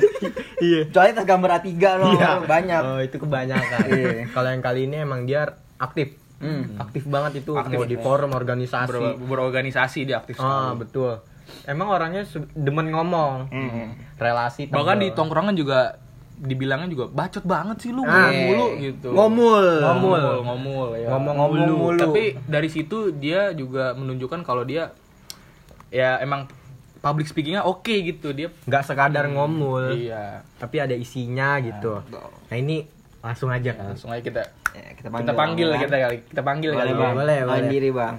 Iya. 0.59 0.81
Soalnya 0.89 1.13
tas 1.15 1.25
gambar 1.25 1.49
A3 1.57 1.69
loh, 1.95 2.11
banyak. 2.43 2.81
Oh, 2.81 2.99
itu 2.99 3.15
kebanyakan. 3.15 3.79
Iya. 3.87 4.09
Kalau 4.29 4.49
yang 4.49 4.61
kali 4.61 4.85
ini 4.85 4.97
emang 4.99 5.23
dia 5.23 5.47
aktif. 5.77 6.19
Hmm. 6.39 6.75
Aktif 6.77 7.03
banget 7.05 7.43
itu 7.43 7.51
Aktif. 7.53 7.75
mau 7.75 7.83
di 7.83 7.97
forum 7.97 8.31
organisasi. 8.31 8.91
Ber- 8.91 9.19
berorganisasi 9.19 9.99
dia 10.03 10.19
aktif 10.19 10.35
Ah, 10.37 10.71
betul. 10.71 11.19
Emang 11.63 11.89
orangnya 11.89 12.23
demen 12.53 12.89
ngomong. 12.89 13.49
Hmm. 13.49 13.97
Relasi 14.15 14.67
Bahkan 14.67 14.97
tebel. 14.97 15.05
di 15.05 15.17
tongkrongan 15.17 15.55
juga 15.55 15.97
dibilangnya 16.39 16.87
juga 16.87 17.05
bacot 17.05 17.43
banget 17.43 17.77
sih 17.79 17.91
lu 17.91 18.01
Ah, 18.01 18.31
ngomong 18.31 18.39
mulu 18.47 18.67
gitu. 18.79 19.09
Ngomul. 19.11 19.65
Ngomul. 19.77 20.21
ngomul, 20.23 20.41
ngomul 20.41 20.87
ya. 20.95 21.07
Ngomong 21.11 21.35
Ngomong 21.35 21.67
mulu. 21.67 21.99
Tapi 21.99 22.23
dari 22.41 22.67
situ 22.67 23.11
dia 23.13 23.51
juga 23.51 23.91
menunjukkan 23.93 24.41
kalau 24.41 24.63
dia 24.63 24.95
ya 25.89 26.15
emang 26.17 26.47
public 26.97 27.27
speakingnya 27.27 27.61
oke 27.61 27.91
gitu 27.91 28.31
dia. 28.31 28.51
nggak 28.63 28.83
sekadar 28.83 29.27
ngomul, 29.27 29.91
Iya. 29.91 30.43
tapi 30.55 30.77
ada 30.77 30.91
isinya 30.91 31.59
gitu. 31.59 32.03
Nah, 32.45 32.55
ini 32.55 32.87
langsung 33.19 33.47
aja 33.49 33.71
kan. 33.71 33.91
Langsung 33.91 34.09
aja 34.09 34.19
kita 34.21 34.43
Ya, 34.69 34.85
kita 34.93 35.09
kita 35.09 35.33
panggil 35.33 35.67
Bang. 35.67 35.81
kita 35.81 35.95
kali 35.97 36.17
kita 36.23 36.41
panggil 36.41 36.71
Boleh, 36.71 36.79
kali. 36.79 36.91
Bang. 36.93 37.13
Boleh, 37.15 37.39
boleh. 37.41 37.67
diri, 37.67 37.89
Bang. 37.89 38.15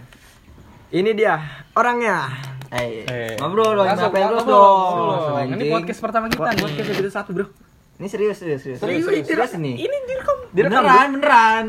Ini 0.91 1.11
dia 1.15 1.35
orangnya. 1.73 2.27
Eh, 2.69 3.07
Eh. 3.07 3.35
ngobrol 3.39 3.79
ngobrol, 3.79 4.35
ngobrol. 4.35 5.39
Anjing. 5.39 5.57
Ini 5.57 5.65
podcast 5.71 6.01
pertama 6.03 6.27
kita. 6.27 6.51
Podcast 6.53 6.89
episode 6.91 7.09
satu 7.09 7.31
bro. 7.33 7.70
Ini 8.01 8.09
serius, 8.09 8.41
serius, 8.41 8.65
serius. 8.65 8.81
Serius, 8.81 9.05
serius, 9.05 9.29
serius. 9.29 9.53
ini. 9.61 9.77
Ini 9.77 9.97
direkam. 10.09 10.37
Beneran, 10.57 11.09
beneran. 11.21 11.65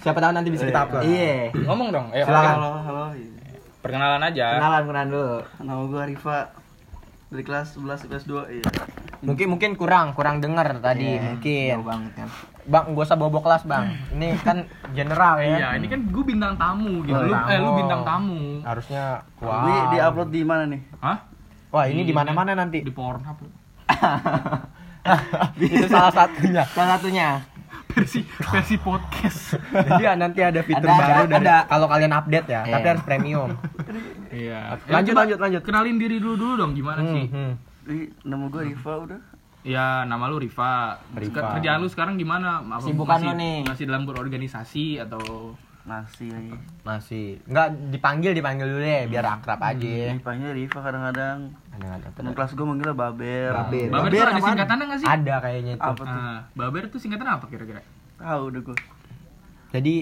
Siapa 0.00 0.16
tahu 0.16 0.32
nanti 0.32 0.48
bisa 0.48 0.64
kita 0.64 0.88
upload. 0.88 1.04
Iya. 1.04 1.52
Ngomong 1.60 1.88
dong. 1.92 2.06
Eh, 2.16 2.24
Silakan. 2.24 2.54
Halo, 2.56 2.70
halo. 2.80 3.02
Perkenalan 3.84 4.22
aja. 4.24 4.56
Kenalan, 4.56 4.82
kenalan 4.88 5.08
dulu. 5.12 5.36
Nama 5.60 5.82
gue 5.84 6.02
Rifa 6.16 6.38
dari 7.28 7.42
kelas 7.44 7.76
11 7.76 8.08
kelas 8.08 8.24
2 8.24 8.48
iya. 8.48 8.64
Mungkin 9.20 9.46
mungkin 9.52 9.76
kurang, 9.76 10.16
kurang 10.16 10.40
dengar 10.40 10.80
tadi 10.80 11.20
Iya, 11.20 11.36
mungkin. 11.36 11.68
jauh 11.76 11.84
banget 11.84 12.12
kan. 12.16 12.28
Bang, 12.64 12.84
gak 12.96 13.04
usah 13.04 13.20
bobo 13.20 13.44
kelas, 13.44 13.68
Bang. 13.68 13.92
Ini 14.16 14.40
kan 14.40 14.64
general 14.96 15.36
ya. 15.44 15.56
Iya, 15.60 15.68
ini 15.76 15.86
kan 15.92 16.00
gue 16.08 16.24
bintang 16.24 16.56
tamu 16.56 17.04
gitu. 17.04 17.20
Lu, 17.28 17.36
eh, 17.36 17.58
lu 17.60 17.70
bintang 17.76 18.08
tamu. 18.08 18.64
Harusnya 18.64 19.20
Ini 19.36 19.44
wow. 19.44 19.92
di 19.92 19.98
upload 20.00 20.30
di 20.32 20.40
mana 20.48 20.64
nih? 20.64 20.80
Hah? 21.04 21.18
Wah, 21.76 21.84
ini 21.92 22.08
di 22.08 22.12
mana-mana 22.16 22.56
nanti. 22.56 22.80
Di 22.80 22.88
Pornhub. 22.88 23.36
Itu 25.60 25.86
salah 25.86 26.12
satunya. 26.12 26.62
Salah 26.66 26.96
satunya. 26.96 27.28
Versi 27.90 28.22
versi 28.22 28.78
podcast. 28.78 29.58
Jadi 29.66 29.98
ya, 30.00 30.14
nanti 30.14 30.38
ada 30.40 30.62
fitur 30.62 30.86
Ada, 30.86 30.94
baru 30.94 31.10
ada, 31.20 31.26
dari 31.28 31.42
ada. 31.44 31.56
kalau 31.66 31.86
kalian 31.86 32.12
update 32.12 32.46
ya, 32.46 32.62
Iya. 32.62 32.72
tapi 32.72 32.86
harus 32.86 33.02
premium. 33.02 33.50
Iya. 34.30 34.60
Lanjut, 34.86 35.14
lanjut, 35.16 35.38
lanjut. 35.38 35.62
Kenalin 35.62 35.96
diri 35.96 36.16
dulu 36.16 36.34
dulu 36.36 36.52
dong 36.56 36.72
gimana 36.72 37.02
Hmm, 37.02 37.10
sih? 37.12 37.26
hmm. 37.26 37.52
Di, 37.82 37.96
nama 38.22 38.46
gue 38.46 38.62
Rifa 38.64 38.94
udah. 39.00 39.20
Ya, 39.60 40.04
nama 40.04 40.24
lu. 40.24 40.38
Rifa. 40.38 41.02
Seka- 41.18 41.58
Kerjaan 41.58 41.82
lu 41.82 41.88
sekarang 41.88 42.14
gimana? 42.14 42.62
Apa 42.62 42.78
Kesibukan 42.80 43.18
masih- 43.18 43.26
lu 43.26 43.32
nih. 43.36 43.56
Masih 43.66 43.84
dalam 43.84 44.02
berorganisasi 44.04 44.84
atau 44.98 45.52
Nasi 45.80 46.28
lagi. 46.28 46.52
Masih. 46.84 47.40
Enggak 47.48 47.72
dipanggil, 47.88 48.32
dipanggil 48.36 48.68
dulu 48.68 48.80
deh 48.80 49.08
biar 49.08 49.24
akrab 49.30 49.58
aja. 49.58 50.12
Rifanya 50.12 50.48
Rifa 50.52 50.78
kadang-kadang. 50.78 51.38
Ada 51.72 52.08
Temen 52.12 52.32
kelas 52.36 52.52
gue 52.52 52.66
manggilnya 52.68 52.92
Baber. 52.92 53.50
Baber. 53.56 53.88
Baber, 53.88 54.10
Baber 54.12 54.26
ada 54.28 54.40
singkatannya 54.42 54.84
nggak 54.84 55.00
sih? 55.00 55.08
Ada 55.08 55.34
kayaknya 55.40 55.72
itu. 55.74 55.82
Apa 55.82 56.02
tuh? 56.04 56.12
Ah, 56.12 56.38
Baber 56.52 56.82
tuh 56.86 57.00
singkatannya 57.00 57.32
apa 57.32 57.46
kira-kira? 57.48 57.80
Tahu 58.16 58.42
udah 58.46 58.60
gue. 58.62 58.76
Jadi 59.70 59.94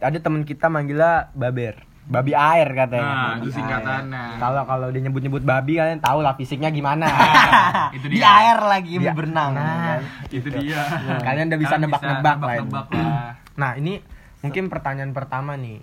ada 0.00 0.18
teman 0.18 0.42
kita 0.42 0.66
manggilnya 0.66 1.30
Baber. 1.30 1.86
Babi 2.10 2.34
air 2.34 2.66
katanya. 2.66 3.06
Nah, 3.06 3.22
Babi 3.30 3.38
itu 3.38 3.50
singkatannya. 3.54 4.24
Kalau 4.42 4.62
kalau 4.66 4.86
dia 4.90 4.98
nyebut-nyebut 5.00 5.42
babi 5.46 5.78
kalian 5.78 6.02
tahu 6.02 6.26
lah 6.26 6.34
fisiknya 6.34 6.74
gimana. 6.74 7.06
itu 7.96 8.10
Di 8.10 8.18
dia. 8.18 8.26
air 8.26 8.58
lagi 8.58 8.98
Dia- 8.98 9.14
berenang. 9.14 9.54
Nah, 9.54 9.62
kan? 9.94 10.00
Itu 10.26 10.48
dia. 10.50 10.82
Kalian 11.22 11.46
udah 11.46 11.60
bisa 11.60 11.78
nebak-nebak 11.78 12.38
lah 12.40 12.54
ini. 12.56 12.66
nebak-nebak 12.66 12.86
lah. 12.90 13.30
Nah, 13.54 13.70
ini 13.78 13.94
mungkin 14.40 14.68
pertanyaan 14.68 15.12
pertama 15.12 15.56
nih. 15.56 15.80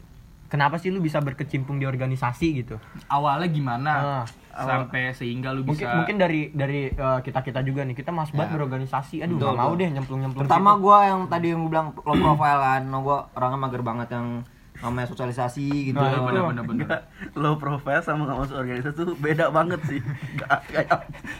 Kenapa 0.47 0.79
sih 0.79 0.95
lu 0.95 1.03
bisa 1.03 1.19
berkecimpung 1.19 1.75
di 1.75 1.83
organisasi 1.83 2.47
gitu? 2.63 2.79
Awalnya 3.11 3.51
gimana? 3.51 3.91
Ah, 3.91 4.23
Sampai 4.57 5.11
sehingga 5.11 5.51
lu 5.51 5.61
mungkin 5.67 5.85
bisa 5.85 5.99
mungkin 5.99 6.15
dari 6.17 6.49
dari 6.55 6.89
kita 6.95 7.43
kita 7.43 7.61
juga 7.67 7.83
nih 7.83 7.93
kita 7.93 8.15
mas 8.15 8.31
banget 8.31 8.55
berorganisasi. 8.55 9.21
Aduh, 9.27 9.37
Betul, 9.37 9.53
nggak 9.53 9.59
mau 9.59 9.73
deh 9.75 9.89
nyemplung-nyemplung. 9.91 10.43
Pertama 10.47 10.71
situ. 10.73 10.83
gua 10.87 10.97
yang 11.03 11.21
tadi 11.27 11.47
yang 11.51 11.59
gua 11.61 11.71
bilang 11.75 11.87
low 11.93 12.15
profile 12.15 12.61
kan, 12.63 12.81
no 12.87 12.97
gua 13.03 13.17
orangnya 13.35 13.59
mager 13.59 13.83
banget 13.83 14.07
yang 14.15 14.27
namanya 14.77 15.09
sosialisasi 15.09 15.89
gitu. 15.89 15.97
Nah, 15.97 16.21
Bener, 16.21 16.45
bener, 16.45 16.63
bener. 16.63 16.85
Enggak, 16.85 17.01
low 17.33 17.57
profile 17.57 18.01
sama 18.01 18.29
nggak 18.29 18.39
masuk 18.39 18.55
organisasi 18.57 18.99
tuh 19.03 19.17
beda 19.17 19.49
banget 19.49 19.81
sih. 19.89 19.99
Enggak 20.05 20.59
kayak 20.69 20.99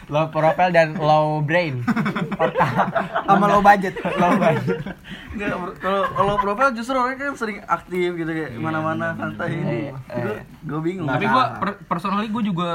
low 0.09 0.25
profile 0.27 0.71
dan 0.73 0.97
low 0.97 1.41
brain. 1.41 1.85
Sama 3.25 3.45
low 3.45 3.61
budget. 3.61 3.93
low 4.01 4.33
budget. 4.35 4.77
Kalau 5.77 6.01
kalau 6.09 6.33
profile 6.37 6.73
justru 6.73 6.97
orangnya 6.97 7.29
kan 7.29 7.37
sering 7.37 7.59
aktif 7.63 8.09
gitu 8.15 8.31
kayak 8.31 8.57
mana-mana 8.57 9.13
santai 9.13 9.53
ini. 9.53 9.79
Eh, 10.09 10.41
Gue 10.65 10.79
bingung. 10.81 11.05
Tapi 11.05 11.25
gua 11.29 11.61
per 11.61 11.69
personally 11.85 12.27
gua 12.27 12.43
juga 12.43 12.69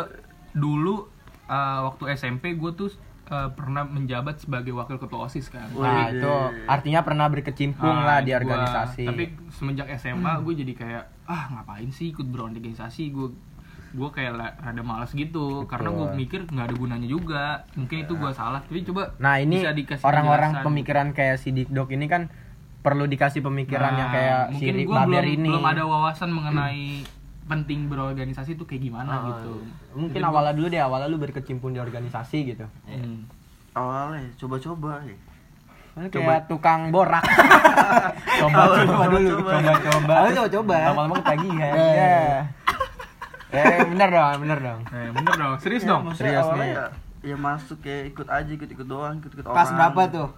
dulu 0.53 1.11
uh, 1.49 1.91
waktu 1.91 2.15
SMP 2.15 2.55
gua 2.55 2.71
tuh 2.71 2.93
uh, 3.25 3.51
pernah 3.51 3.85
menjabat 3.85 4.39
sebagai 4.39 4.71
wakil 4.71 4.97
ketua 4.97 5.27
OSIS 5.27 5.47
kan. 5.47 5.69
Nah, 5.71 6.09
Wih. 6.09 6.17
itu 6.17 6.33
artinya 6.65 7.01
pernah 7.01 7.27
berkecimpung 7.27 7.93
Ah, 7.93 8.05
lah 8.05 8.19
di 8.19 8.29
itu 8.29 8.41
gua. 8.41 8.57
organisasi. 8.57 9.05
Tapi 9.05 9.23
semenjak 9.51 9.87
SMA 9.93 10.33
gue 10.41 10.55
jadi 10.57 10.73
kayak 10.73 11.05
ah 11.25 11.43
ngapain 11.51 11.89
sih 11.89 12.11
ikut 12.11 12.25
berorganisasi 12.25 13.09
gue 13.09 13.31
gue 13.93 14.09
kayak 14.11 14.33
la- 14.33 14.57
rada 14.59 14.81
malas 14.81 15.13
gitu 15.13 15.65
karena 15.67 15.89
gue 15.91 16.07
Betul. 16.07 16.17
mikir 16.19 16.41
nggak 16.47 16.65
ada 16.65 16.75
gunanya 16.75 17.05
juga 17.07 17.45
mungkin 17.75 17.97
itu 18.01 18.17
gue 18.17 18.31
salah 18.33 18.59
tapi 18.59 18.81
coba 18.83 19.13
Nah 19.19 19.37
ini 19.37 19.61
bisa 19.61 19.69
dikasih 19.71 20.01
orang-orang 20.03 20.65
pemikiran 20.65 21.07
kayak 21.11 21.37
si 21.37 21.53
Dikdok 21.53 21.93
ini 21.93 22.07
kan 22.07 22.33
perlu 22.81 23.05
dikasih 23.05 23.39
pemikiran 23.41 23.93
Nah, 23.93 23.99
yang 23.99 24.11
kayak 24.11 24.41
si 24.51 24.53
mungkin 24.65 24.75
Rik 24.75 24.87
gue 24.87 24.97
Baber 24.97 25.13
belum 25.23 25.37
ini. 25.37 25.49
belum 25.51 25.67
ada 25.67 25.83
wawasan 25.85 26.31
mengenai 26.31 26.85
penting 27.45 27.87
berorganisasi 27.87 28.55
itu 28.55 28.65
kayak 28.65 28.83
gimana 28.83 29.11
Ah, 29.13 29.23
gitu 29.29 29.61
Mungkin 29.93 30.15
Jadi 30.15 30.23
gua- 30.23 30.31
awalnya 30.33 30.55
dulu 30.55 30.67
deh, 30.69 30.81
awalnya 30.81 31.07
lu 31.07 31.19
berkecimpung 31.19 31.71
di 31.71 31.79
organisasi 31.79 32.39
gitu. 32.47 32.65
Hmm. 32.85 33.29
Awalnya 33.73 34.25
coba-coba 34.37 35.03
ya. 35.03 35.17
Kayak 36.09 36.49
tukang 36.49 36.89
borak. 36.89 37.21
coba 38.41 38.61
coba 38.81 39.05
dulu, 39.07 39.29
coba. 39.37 39.51
coba 39.55 39.73
coba. 39.83 40.13
Awalnya 40.15 40.35
coba-coba. 40.39 40.75
Lama-lama 40.87 41.15
ketagihan. 41.19 41.73
Eh. 41.73 41.93
Iya. 41.93 42.17
Eh 43.53 43.85
bener 43.85 44.09
dong, 44.09 44.37
bener 44.41 44.59
dong. 44.59 44.81
Eh, 44.89 45.09
bener 45.13 45.35
dong 45.37 45.53
serius 45.59 45.83
Ya, 45.83 45.89
dong 45.91 46.03
serius 46.15 46.47
nih. 46.57 46.73
Ya, 46.73 46.85
ya 47.23 47.37
masuk 47.37 47.79
ya 47.83 48.09
ikut 48.09 48.25
aja 48.27 48.49
ikut-ikut 48.49 48.87
doang, 48.87 49.21
ikut-ikut 49.21 49.45
orang. 49.45 49.53
Kelas 49.55 49.71
berapa 49.71 50.03
tuh? 50.09 50.29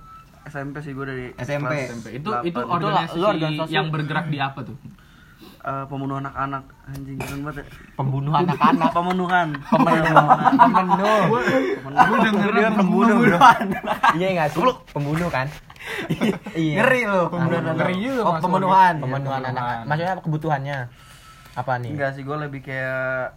SMP 0.44 0.76
sih 0.82 0.92
gue 0.92 1.06
dari 1.06 1.26
SMP. 1.38 1.72
SMP. 1.86 2.06
itu 2.18 2.28
itu 2.44 2.58
organisasi, 2.58 3.16
lu 3.16 3.26
organisasi- 3.30 3.70
yang 3.70 3.88
bergerak 3.88 4.26
di 4.28 4.36
apa 4.36 4.60
tuh 4.60 4.76
Eh, 5.64 5.84
pembunuh 5.88 6.20
anak-anak 6.20 6.60
anjing 6.84 7.16
keren 7.16 7.40
banget 7.40 7.64
ya. 7.64 7.66
Pembunuh 7.96 8.32
anak-anak. 8.36 8.90
Pemenuhan. 8.92 9.48
Pemenuh. 9.64 10.28
Pemenuh. 10.60 11.16
gue 11.80 12.18
denger 12.20 12.50
Dia 12.52 12.70
pembunuh. 12.70 13.16
Iya 14.12 14.28
nggak 14.36 14.48
sih? 14.52 14.60
Pembunuh 14.92 15.28
kan? 15.32 15.48
Iya. 16.52 16.84
Ngeri 16.84 17.00
lu. 17.08 17.22
Pembunuhan. 17.32 17.74
Ngeri 17.74 17.94
juga 17.96 18.20
Oh, 18.20 18.32
masuk. 18.36 18.44
pemenuhan. 18.44 18.94
Pemenuhan 19.00 19.40
anak. 19.42 19.64
Maksudnya 19.88 20.12
apa 20.12 20.20
kebutuhannya? 20.20 20.78
Apa 21.56 21.72
nih? 21.80 21.90
Enggak 21.96 22.10
sih, 22.12 22.22
gue 22.22 22.36
lebih 22.36 22.60
kayak 22.60 23.32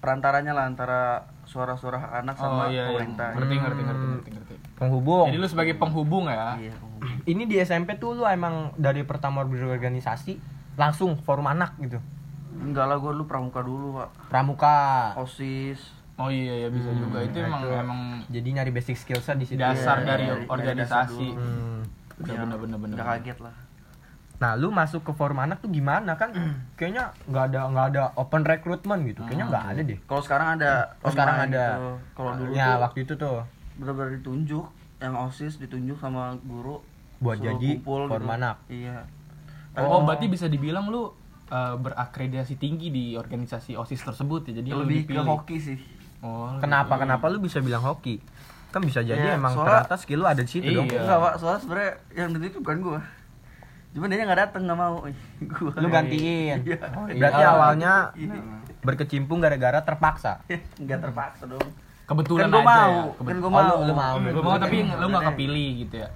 perantaranya 0.00 0.50
lah 0.50 0.64
antara 0.66 1.02
suara-suara 1.46 2.10
anak 2.16 2.34
sama 2.34 2.66
oh 2.66 2.66
iya, 2.66 2.88
iya. 2.88 2.90
pemerintah. 2.90 3.28
ngerti 3.36 3.54
ngerti 3.54 3.80
ngerti 3.84 4.04
ngerti 4.08 4.30
ngerti 4.32 4.54
Penghubung. 4.80 5.26
jadi 5.28 5.36
lu 5.36 5.44
sebagai 5.44 5.74
penghubung 5.76 6.24
ya 6.24 6.56
Iya. 6.56 6.72
ini 7.28 7.44
di 7.44 7.60
SMP 7.60 8.00
tuh 8.00 8.16
lu 8.16 8.24
emang 8.24 8.72
dari 8.80 9.04
pertama 9.04 9.44
berorganisasi 9.44 10.40
langsung 10.80 11.12
forum 11.18 11.44
anak 11.46 11.76
gitu 11.78 12.00
Enggak 12.52 12.86
lah, 12.86 12.96
gue 12.96 13.08
dulu 13.10 13.24
pramuka 13.24 13.60
dulu, 13.60 13.94
Pak. 13.94 14.08
pramuka 14.28 14.76
OSIS. 15.14 15.80
Oh 16.14 16.28
iya 16.28 16.52
ya 16.58 16.68
bisa 16.68 16.92
juga 16.92 17.20
itu 17.20 17.36
emang 17.38 17.60
itu. 17.62 17.72
emang 17.74 18.00
jadi 18.26 18.48
nyari 18.50 18.70
basic 18.70 18.92
skillsnya 18.94 19.32
di 19.34 19.46
situ 19.46 19.56
dasar 19.56 19.96
Iya, 19.98 20.06
dari 20.06 20.24
iya, 20.26 20.34
iya, 20.34 20.44
organisasi. 20.46 21.26
dulu. 21.30 21.40
Hmm. 21.40 21.80
Bener 22.18 22.36
bener 22.38 22.58
bener 22.58 22.78
bener. 22.78 22.94
Enggak 22.94 23.08
kaget 23.14 23.38
lah. 23.40 23.54
Nah, 24.36 24.52
lu 24.54 24.68
masuk 24.70 25.00
ke 25.02 25.12
forum 25.12 25.36
anak 25.38 25.60
tuh 25.60 25.68
gimana 25.68 26.12
kan? 26.14 26.32
Kayaknya 26.76 27.12
nggak 27.24 27.44
ada 27.46 27.60
nggak 27.66 27.86
ada 27.90 28.02
open 28.14 28.42
recruitment 28.42 29.00
gitu. 29.06 29.20
Kayaknya 29.22 29.46
nggak 29.48 29.64
ada 29.66 29.80
deh. 29.82 29.98
Kalau 30.02 30.22
sekarang 30.22 30.48
ada 30.54 30.70
Oh, 30.98 31.08
sekarang 31.08 31.36
ada. 31.38 31.64
gitu. 31.70 31.88
Kalau 32.14 32.30
dulu 32.36 32.50
ya, 32.52 32.66
tuh 32.66 32.80
waktu 32.82 32.98
itu 33.00 33.12
tuh 33.14 33.36
benar-benar 33.74 34.10
ditunjuk 34.12 34.64
yang 34.98 35.14
OSIS 35.14 35.56
ditunjuk 35.56 35.96
sama 35.96 36.36
guru 36.42 36.84
Buat 37.18 37.40
jadi 37.40 37.80
kumpul 37.80 38.04
forum 38.06 38.20
gitu. 38.22 38.36
anak. 38.36 38.56
Iya. 38.68 38.96
Oh, 39.76 40.02
berarti 40.02 40.26
bisa 40.26 40.46
dibilang 40.46 40.86
lu 40.86 41.14
eh, 41.46 41.74
berakreditasi 41.76 42.54
tinggi 42.56 42.88
di 42.88 43.04
organisasi 43.14 43.74
OSIS 43.74 44.02
tersebut 44.04 44.46
ya. 44.46 44.58
Jadi 44.58 44.68
lu 44.68 44.80
lebih 44.80 45.02
ke 45.02 45.10
dipilih. 45.10 45.26
hoki 45.28 45.56
sih. 45.58 45.78
Oh, 46.20 46.46
kenapa 46.56 46.94
kenapa 46.94 47.26
lu 47.26 47.38
bisa 47.38 47.58
bilang 47.58 47.82
hoki? 47.82 48.22
Kan 48.68 48.80
bisa 48.80 49.00
jadi 49.00 49.18
Ya, 49.18 49.34
emang 49.34 49.50
soalnya- 49.52 49.82
ternyata 49.82 49.94
skill 49.96 50.20
lu 50.20 50.26
ada 50.26 50.38
di 50.38 50.46
situ 50.48 50.62
Iya. 50.64 50.76
dong. 50.76 50.86
Enggak, 50.86 51.18
Pak. 51.18 51.34
Soalnya 51.36 51.60
sebenarnya 51.60 51.92
yang 52.12 52.28
ditunjuk 52.30 52.60
bukan 52.60 52.78
gua. 52.80 53.00
Cuman 53.90 54.06
dia 54.06 54.22
nggak 54.22 54.40
datang 54.40 54.62
nggak 54.62 54.78
mau. 54.78 54.94
gua. 55.52 55.72
Lu 55.76 55.88
gantiin. 55.88 56.56
Iya. 56.60 56.78
Berarti 57.10 57.40
Iya. 57.40 57.50
awalnya 57.50 57.92
Iya. 58.14 58.34
berkecimpung 58.80 59.38
gara-gara 59.38 59.80
terpaksa. 59.80 60.46
Nggak 60.78 60.98
terpaksa 61.02 61.44
dong. 61.46 61.68
kebetulan 62.06 62.42
Kan 62.44 62.50
gua 62.50 62.58
aja 62.60 62.66
mau, 62.68 62.74
ya. 62.76 62.90
kan 62.90 63.14
Kebet- 63.16 63.38
gua 63.38 63.46
Oh, 63.46 63.52
mau. 63.52 63.62
lu- 63.62 63.82
lu 63.82 63.94
mau. 63.96 64.14
Lu 64.18 64.40
mau 64.40 64.56
tapi 64.56 64.76
lu 64.82 65.06
nggak 65.08 65.18
deh. 65.20 65.28
kepilih 65.30 65.68
gitu 65.80 65.94
ya. 65.96 66.08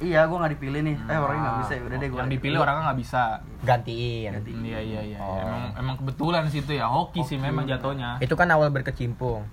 Iya, 0.00 0.24
gua 0.26 0.36
nggak 0.44 0.52
dipilih 0.56 0.80
nih. 0.80 0.96
Eh 0.96 1.18
orangnya 1.20 1.42
nggak 1.44 1.58
bisa 1.60 1.72
ya. 1.76 1.82
Udah 1.84 1.96
deh 2.00 2.08
gua. 2.08 2.18
Yang 2.24 2.30
dipilih 2.40 2.58
orangnya 2.58 2.82
nggak 2.88 3.00
bisa. 3.04 3.22
Gantiin. 3.62 4.30
Iya 4.64 4.80
iya 4.80 5.00
iya. 5.04 5.18
Oh. 5.20 5.36
Emang 5.36 5.64
emang 5.76 5.94
kebetulan 6.00 6.42
sih 6.48 6.64
itu 6.64 6.72
ya 6.72 6.88
hoki 6.88 7.20
sih 7.20 7.36
memang 7.36 7.68
jatuhnya. 7.68 8.16
Itu 8.24 8.32
kan 8.34 8.48
awal 8.48 8.72
berkecimpung. 8.72 9.44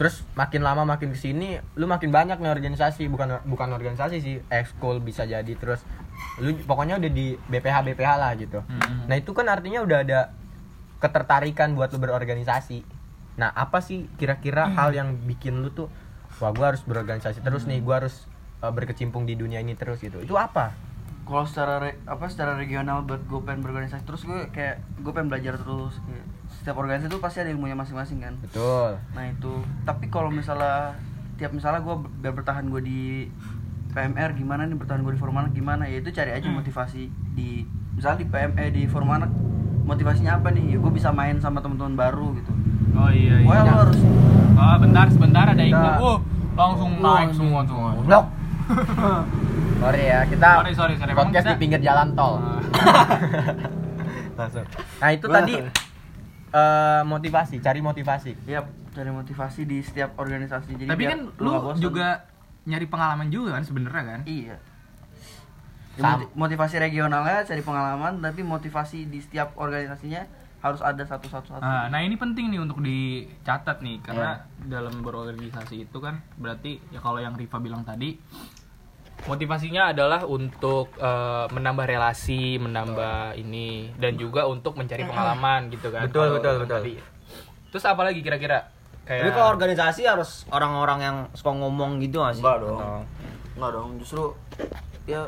Terus 0.00 0.24
makin 0.32 0.64
lama 0.64 0.88
makin 0.88 1.12
ke 1.12 1.18
sini, 1.20 1.60
lu 1.76 1.84
makin 1.84 2.08
banyak 2.08 2.40
nih 2.40 2.48
organisasi, 2.48 3.04
bukan 3.12 3.44
bukan 3.44 3.68
organisasi 3.76 4.24
sih, 4.24 4.40
ekskul 4.48 5.04
bisa 5.04 5.28
jadi. 5.28 5.52
Terus 5.52 5.84
lu 6.40 6.56
pokoknya 6.64 6.96
udah 6.96 7.10
di 7.12 7.36
BPH 7.36 7.84
BPH 7.92 8.10
lah 8.16 8.32
gitu. 8.40 8.64
Hmm. 8.64 9.04
Nah 9.04 9.20
itu 9.20 9.36
kan 9.36 9.52
artinya 9.52 9.84
udah 9.84 10.00
ada 10.00 10.32
ketertarikan 11.04 11.76
buat 11.76 11.92
lu 11.92 12.00
berorganisasi. 12.00 12.80
Nah 13.36 13.52
apa 13.52 13.84
sih 13.84 14.08
kira-kira 14.16 14.72
hal 14.72 14.96
yang 14.96 15.20
bikin 15.28 15.60
lu 15.60 15.68
tuh, 15.68 15.92
wah 16.40 16.52
gua 16.56 16.72
harus 16.72 16.80
berorganisasi 16.88 17.44
terus 17.44 17.68
nih, 17.68 17.84
gua 17.84 18.00
harus 18.00 18.24
uh, 18.60 18.68
berkecimpung 18.68 19.24
di 19.24 19.34
dunia 19.34 19.58
ini 19.58 19.72
terus 19.72 19.98
gitu. 19.98 20.18
Itu 20.18 20.34
apa? 20.34 20.72
Kalau 21.22 21.44
secara 21.44 21.78
re- 21.78 22.00
apa 22.04 22.26
secara 22.26 22.54
regional 22.54 23.02
buat 23.02 23.22
gue 23.22 23.40
pengen 23.40 23.60
berorganisasi 23.60 24.02
terus 24.02 24.22
gue 24.22 24.50
kayak 24.50 24.78
gue 24.96 25.10
pengen 25.10 25.28
belajar 25.28 25.54
terus. 25.56 25.94
Kayak, 26.00 26.26
setiap 26.52 26.76
organisasi 26.76 27.08
itu 27.08 27.18
pasti 27.18 27.38
ada 27.38 27.48
ilmunya 27.48 27.74
masing-masing 27.74 28.18
kan. 28.18 28.34
Betul. 28.40 28.98
Nah 29.10 29.24
itu. 29.26 29.52
Tapi 29.82 30.06
kalau 30.06 30.28
misalnya 30.28 30.98
tiap 31.34 31.50
misalnya 31.50 31.80
gue 31.80 31.94
biar 32.18 32.34
bertahan 32.34 32.66
gue 32.66 32.80
di 32.80 33.00
PMR 33.90 34.34
gimana 34.34 34.64
nih 34.64 34.76
bertahan 34.76 35.00
gue 35.00 35.10
di 35.10 35.18
forum 35.18 35.36
anak 35.36 35.50
gimana 35.50 35.82
ya 35.84 35.98
itu 35.98 36.10
cari 36.10 36.30
aja 36.30 36.46
motivasi 36.46 37.02
di 37.32 37.64
misalnya 37.90 38.18
di 38.18 38.28
PME 38.28 38.64
di 38.70 38.82
forum 38.84 39.10
anak 39.10 39.30
motivasinya 39.82 40.36
apa 40.36 40.50
nih 40.50 40.64
ya 40.68 40.78
gue 40.78 40.92
bisa 40.92 41.10
main 41.10 41.38
sama 41.38 41.58
teman-teman 41.58 41.96
baru 41.96 42.34
gitu 42.34 42.52
Oh 42.92 43.08
iya 43.08 43.34
iya. 43.36 43.46
Pokoknya 43.46 43.64
lo 43.64 43.74
harus 43.80 43.98
Ah, 44.52 44.76
bentar 44.76 45.06
sebentar 45.08 45.44
ada 45.48 45.56
iklan. 45.56 45.72
Kita- 45.72 45.98
Oh, 45.98 46.18
langsung 46.54 46.90
naik 46.98 47.30
semua 47.32 47.60
tuh. 47.64 47.78
Blok. 48.04 48.26
Sorry 49.80 50.02
ya, 50.04 50.20
kita 50.24 50.48
Sorry, 50.56 50.72
sorry, 50.74 50.94
sorry. 50.94 51.12
Podcast 51.12 51.42
kita- 51.42 51.52
di 51.52 51.58
pinggir 51.58 51.80
jalan 51.80 52.12
tol. 52.12 52.36
Ah. 52.36 52.60
Langsung. 54.38 54.66
Nah, 55.00 55.10
itu 55.10 55.26
tadi 55.26 55.54
eh, 56.50 57.02
motivasi, 57.02 57.56
cari 57.58 57.80
motivasi. 57.80 58.32
ya 58.44 58.60
cari 58.90 59.08
motivasi 59.08 59.64
di 59.64 59.78
setiap 59.80 60.16
organisasi 60.16 60.74
jadi 60.76 60.90
Tapi 60.90 61.04
kan 61.06 61.20
lu 61.36 61.50
bosan. 61.54 61.78
juga 61.78 62.26
nyari 62.64 62.86
pengalaman 62.86 63.28
juga 63.28 63.54
kan 63.54 63.62
sebenarnya 63.62 64.02
kan? 64.04 64.20
iya 64.24 64.58
Ya, 65.92 66.02
Sam- 66.04 66.10
moti- 66.20 66.34
motivasi 66.34 66.76
regionalnya 66.80 67.40
cari 67.40 67.60
pengalaman 67.60 68.18
tapi 68.18 68.42
motivasi 68.42 69.06
di 69.06 69.18
setiap 69.18 69.54
organisasinya 69.54 70.26
harus 70.60 70.78
ada 70.80 71.00
satu-satu 71.00 71.46
satu 71.48 71.62
Nah, 71.62 71.86
nah 71.86 71.98
ini 71.98 72.14
penting 72.14 72.50
nih 72.50 72.58
untuk 72.58 72.78
dicatat 72.80 73.78
nih 73.78 73.98
karena 74.00 74.42
dalam 74.60 74.98
berorganisasi 74.98 75.84
itu 75.84 75.98
kan 75.98 76.18
berarti 76.34 76.82
ya 76.88 76.98
kalau 76.98 77.16
yang 77.16 77.32
Riva 77.32 77.58
bilang 77.58 77.80
tadi 77.80 78.18
motivasinya 79.24 79.90
adalah 79.90 80.22
untuk 80.22 80.92
eh, 80.96 81.46
menambah 81.48 81.84
relasi, 81.84 82.56
menambah 82.56 83.34
ini 83.34 83.92
dan 83.96 84.14
juga 84.14 84.44
untuk 84.44 84.74
mencari 84.74 85.02
pengalaman 85.02 85.68
gitu 85.68 85.88
kan. 85.88 86.06
Betul, 86.06 86.22
Kalau 86.22 86.36
betul, 86.38 86.54
betul. 86.60 86.76
tadi. 86.78 86.94
Terus 87.70 87.84
apa 87.84 88.02
lagi 88.02 88.20
kira-kira? 88.20 88.70
Tapi 89.00 89.18
Kayak 89.20 89.34
kalau 89.34 89.50
organisasi 89.50 90.02
harus 90.06 90.46
orang-orang 90.48 90.98
yang 91.00 91.16
suka 91.32 91.50
ngomong 91.52 91.98
gitu 91.98 92.20
gak 92.20 92.38
sih? 92.38 92.42
Enggak 92.42 92.58
dong. 92.62 92.78
Atau- 92.78 93.04
Enggak 93.50 93.70
dong, 93.74 93.90
justru 93.98 94.22
ya 95.04 95.26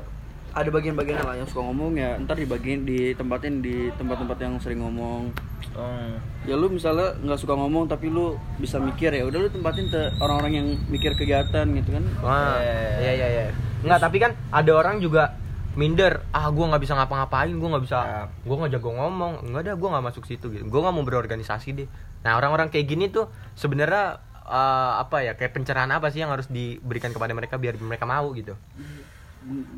ada 0.53 0.69
bagian-bagian 0.69 1.19
lah 1.19 1.35
yang 1.35 1.49
suka 1.49 1.65
ngomong 1.65 1.97
ya 1.97 2.13
ntar 2.21 2.37
dibagiin 2.37 2.85
ditempatin 2.85 3.59
di 3.59 3.89
tempat-tempat 3.93 4.37
yang 4.39 4.55
sering 4.61 4.81
ngomong 4.81 5.33
Hmm. 5.73 6.21
ya 6.45 6.53
lu 6.53 6.69
misalnya 6.69 7.17
nggak 7.17 7.41
suka 7.41 7.57
ngomong 7.57 7.89
tapi 7.89 8.13
lu 8.13 8.37
bisa 8.61 8.77
mikir 8.77 9.09
ya 9.09 9.25
udah 9.25 9.41
lu 9.41 9.49
tempatin 9.49 9.89
ke 9.89 10.13
orang-orang 10.21 10.53
yang 10.53 10.69
mikir 10.87 11.17
kegiatan 11.17 11.65
gitu 11.65 11.91
kan 11.91 12.05
Wah, 12.21 12.61
iya 13.01 13.13
iya 13.17 13.27
iya. 13.27 13.45
Enggak, 13.83 14.01
tapi 14.01 14.17
kan 14.23 14.33
ada 14.55 14.71
orang 14.73 15.03
juga 15.03 15.35
minder, 15.73 16.23
ah 16.37 16.53
gua 16.53 16.69
nggak 16.73 16.83
bisa 16.85 16.95
ngapa-ngapain, 16.95 17.53
gua 17.57 17.69
nggak 17.77 17.85
bisa, 17.85 17.99
Ya. 18.05 18.23
gua 18.45 18.57
nggak 18.63 18.73
jago 18.77 18.91
ngomong, 18.93 19.33
enggak 19.49 19.63
dah, 19.73 19.75
gua 19.75 19.89
nggak 19.97 20.05
masuk 20.13 20.25
situ 20.29 20.47
gitu, 20.53 20.65
gua 20.69 20.81
nggak 20.89 20.95
mau 20.95 21.05
berorganisasi 21.05 21.69
deh. 21.73 21.89
Nah 22.23 22.37
orang-orang 22.37 22.69
kayak 22.69 22.87
gini 22.87 23.09
tuh 23.09 23.33
sebenarnya 23.57 24.21
eh, 24.43 24.93
apa 25.01 25.25
ya, 25.25 25.33
kayak 25.35 25.57
pencerahan 25.57 25.89
apa 25.91 26.13
sih 26.13 26.21
yang 26.21 26.31
harus 26.31 26.47
diberikan 26.51 27.11
kepada 27.11 27.33
mereka 27.33 27.57
biar 27.57 27.81
mereka 27.81 28.05
mau 28.05 28.31
gitu? 28.37 28.53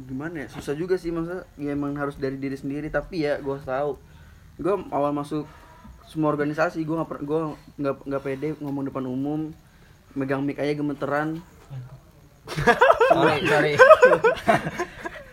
Gimana 0.09 0.45
ya? 0.45 0.47
Susah 0.53 0.77
juga 0.77 1.01
sih 1.01 1.09
masa 1.09 1.49
ya 1.57 1.73
emang 1.73 1.97
harus 1.97 2.21
dari 2.21 2.37
diri 2.37 2.57
sendiri. 2.59 2.93
Tapi 2.93 3.25
ya 3.25 3.41
gue 3.41 3.57
tahu. 3.65 3.97
Gue 4.61 4.75
awal 4.93 5.17
masuk 5.17 5.49
semua 6.05 6.29
organisasi 6.29 6.85
gue 6.85 6.97
nggak 6.97 7.25
gue 7.25 7.41
nggak 7.81 7.95
nggak 8.05 8.23
pede 8.23 8.49
ngomong 8.61 8.85
depan 8.93 9.05
umum. 9.09 9.41
Megang 10.13 10.45
mic 10.45 10.61
aja 10.61 10.77
gemeteran 10.77 11.41
Sorry, 13.11 13.39
sorry. 13.45 13.73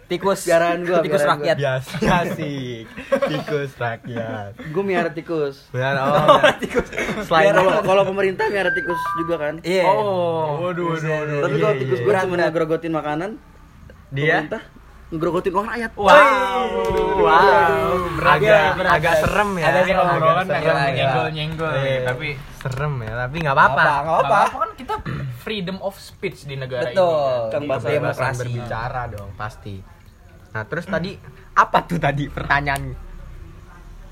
tikus 0.07 0.43
Piaraan 0.43 0.83
gua, 0.83 0.99
tikus 0.99 1.23
piaraan 1.23 1.39
rakyat. 1.39 1.55
Biasa 1.57 1.95
sih, 2.35 2.83
tikus 3.31 3.71
rakyat. 3.75 4.51
gue 4.59 4.83
miara 4.83 5.07
tikus 5.07 5.71
Benar, 5.71 5.95
oh. 5.97 6.35
Selain 7.27 7.51
kalau 7.53 7.79
kalau 7.79 8.03
pemerintah 8.05 8.43
miara 8.45 8.71
tikus 8.71 8.99
juga 9.17 9.39
kan 9.39 9.53
Iya. 9.61 9.87
Oh, 9.87 10.67
waduh, 10.67 10.91
waduh, 10.91 11.07
waduh. 11.09 11.39
tapi 11.41 11.53
Iya, 11.53 11.61
kalau 11.61 11.71
iya, 11.71 11.81
tikus 11.81 11.95
iya. 11.95 12.03
gue 12.03 12.11
Berat, 12.11 12.23
cuma 12.25 12.35
ngegrogotin 12.37 12.91
makanan 12.91 13.29
Dia 14.11 14.43
pemerintah 14.43 14.61
ngegrogotin 15.11 15.51
uang 15.53 15.67
rakyat 15.69 15.91
Wow, 15.95 16.07
wow, 17.19 17.95
agak 18.21 18.63
berat, 18.75 18.91
agak 18.95 19.13
serem 19.19 19.49
ya. 19.55 19.65
Agak 19.65 19.83
serem. 19.85 20.07
Obrolan 20.07 20.45
serem 20.45 20.55
agak 20.57 20.75
ya. 20.75 20.91
nyenggol-nyenggol 20.95 21.71
ya, 21.71 21.83
Iya. 21.83 21.99
tapi 22.05 22.27
serem 22.57 22.93
ya, 22.99 23.13
tapi 23.17 23.35
nggak 23.39 23.55
apa-apa. 23.57 23.81
Nggak 23.81 23.95
apa 23.95 24.11
apa-apa. 24.11 24.39
apa 24.41 24.57
kan 24.57 24.71
kita 24.73 24.93
freedom 25.41 25.81
of 25.81 25.97
speech 25.97 26.45
di 26.45 26.53
negara 26.53 26.93
Betul. 26.93 27.01
ini. 27.01 27.49
kan. 27.49 27.49
Kan 27.49 27.61
bahasa 27.65 27.87
Kebebasan 27.89 28.33
berbicara 28.37 29.01
dong, 29.09 29.29
pasti. 29.33 29.75
Nah, 30.53 30.63
terus 30.69 30.85
tadi 30.85 31.17
apa 31.57 31.79
tuh 31.89 31.97
tadi 31.97 32.29
pertanyaan? 32.29 32.93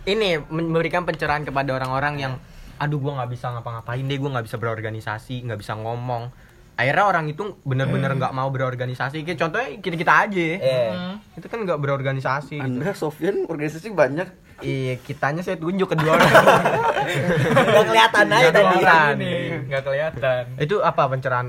Ini 0.09 0.41
memberikan 0.49 1.05
pencerahan 1.05 1.45
kepada 1.45 1.77
orang-orang 1.77 2.15
yang 2.17 2.33
aduh 2.79 2.97
gua 2.97 3.21
nggak 3.21 3.31
bisa 3.35 3.53
ngapa-ngapain 3.53 4.01
deh, 4.01 4.17
gua 4.17 4.39
nggak 4.39 4.47
bisa 4.49 4.57
berorganisasi, 4.57 5.45
nggak 5.45 5.59
bisa 5.61 5.77
ngomong. 5.77 6.33
Akhirnya 6.79 7.05
orang 7.11 7.27
itu 7.27 7.59
bener-bener 7.67 8.15
nggak 8.15 8.31
mau 8.31 8.47
berorganisasi. 8.47 9.27
Kayak 9.27 9.39
contohnya 9.43 9.69
kita 9.83 9.95
kita 9.99 10.13
aja. 10.25 10.47
Hmm. 10.63 11.13
Itu 11.35 11.51
kan 11.51 11.59
nggak 11.67 11.75
berorganisasi. 11.75 12.55
gitu. 12.55 12.65
anda 12.65 12.95
Sofian 12.95 13.43
organisasi 13.45 13.91
banyak 13.91 14.48
Iya, 14.59 14.99
kitanya 14.99 15.39
saya 15.39 15.55
tunjuk 15.55 15.87
kedua 15.87 16.15
orang. 16.15 16.29
Nggak 17.69 17.85
kelihatan 17.85 18.25
aja 18.27 18.39
Nggak 18.41 18.53
tadi. 18.53 18.67
kelihatan. 18.69 19.13
Ini 19.17 19.33
nggak 19.65 19.83
kelihatan. 19.83 20.43
itu 20.57 20.75
apa 20.79 21.03
pencerahan 21.07 21.47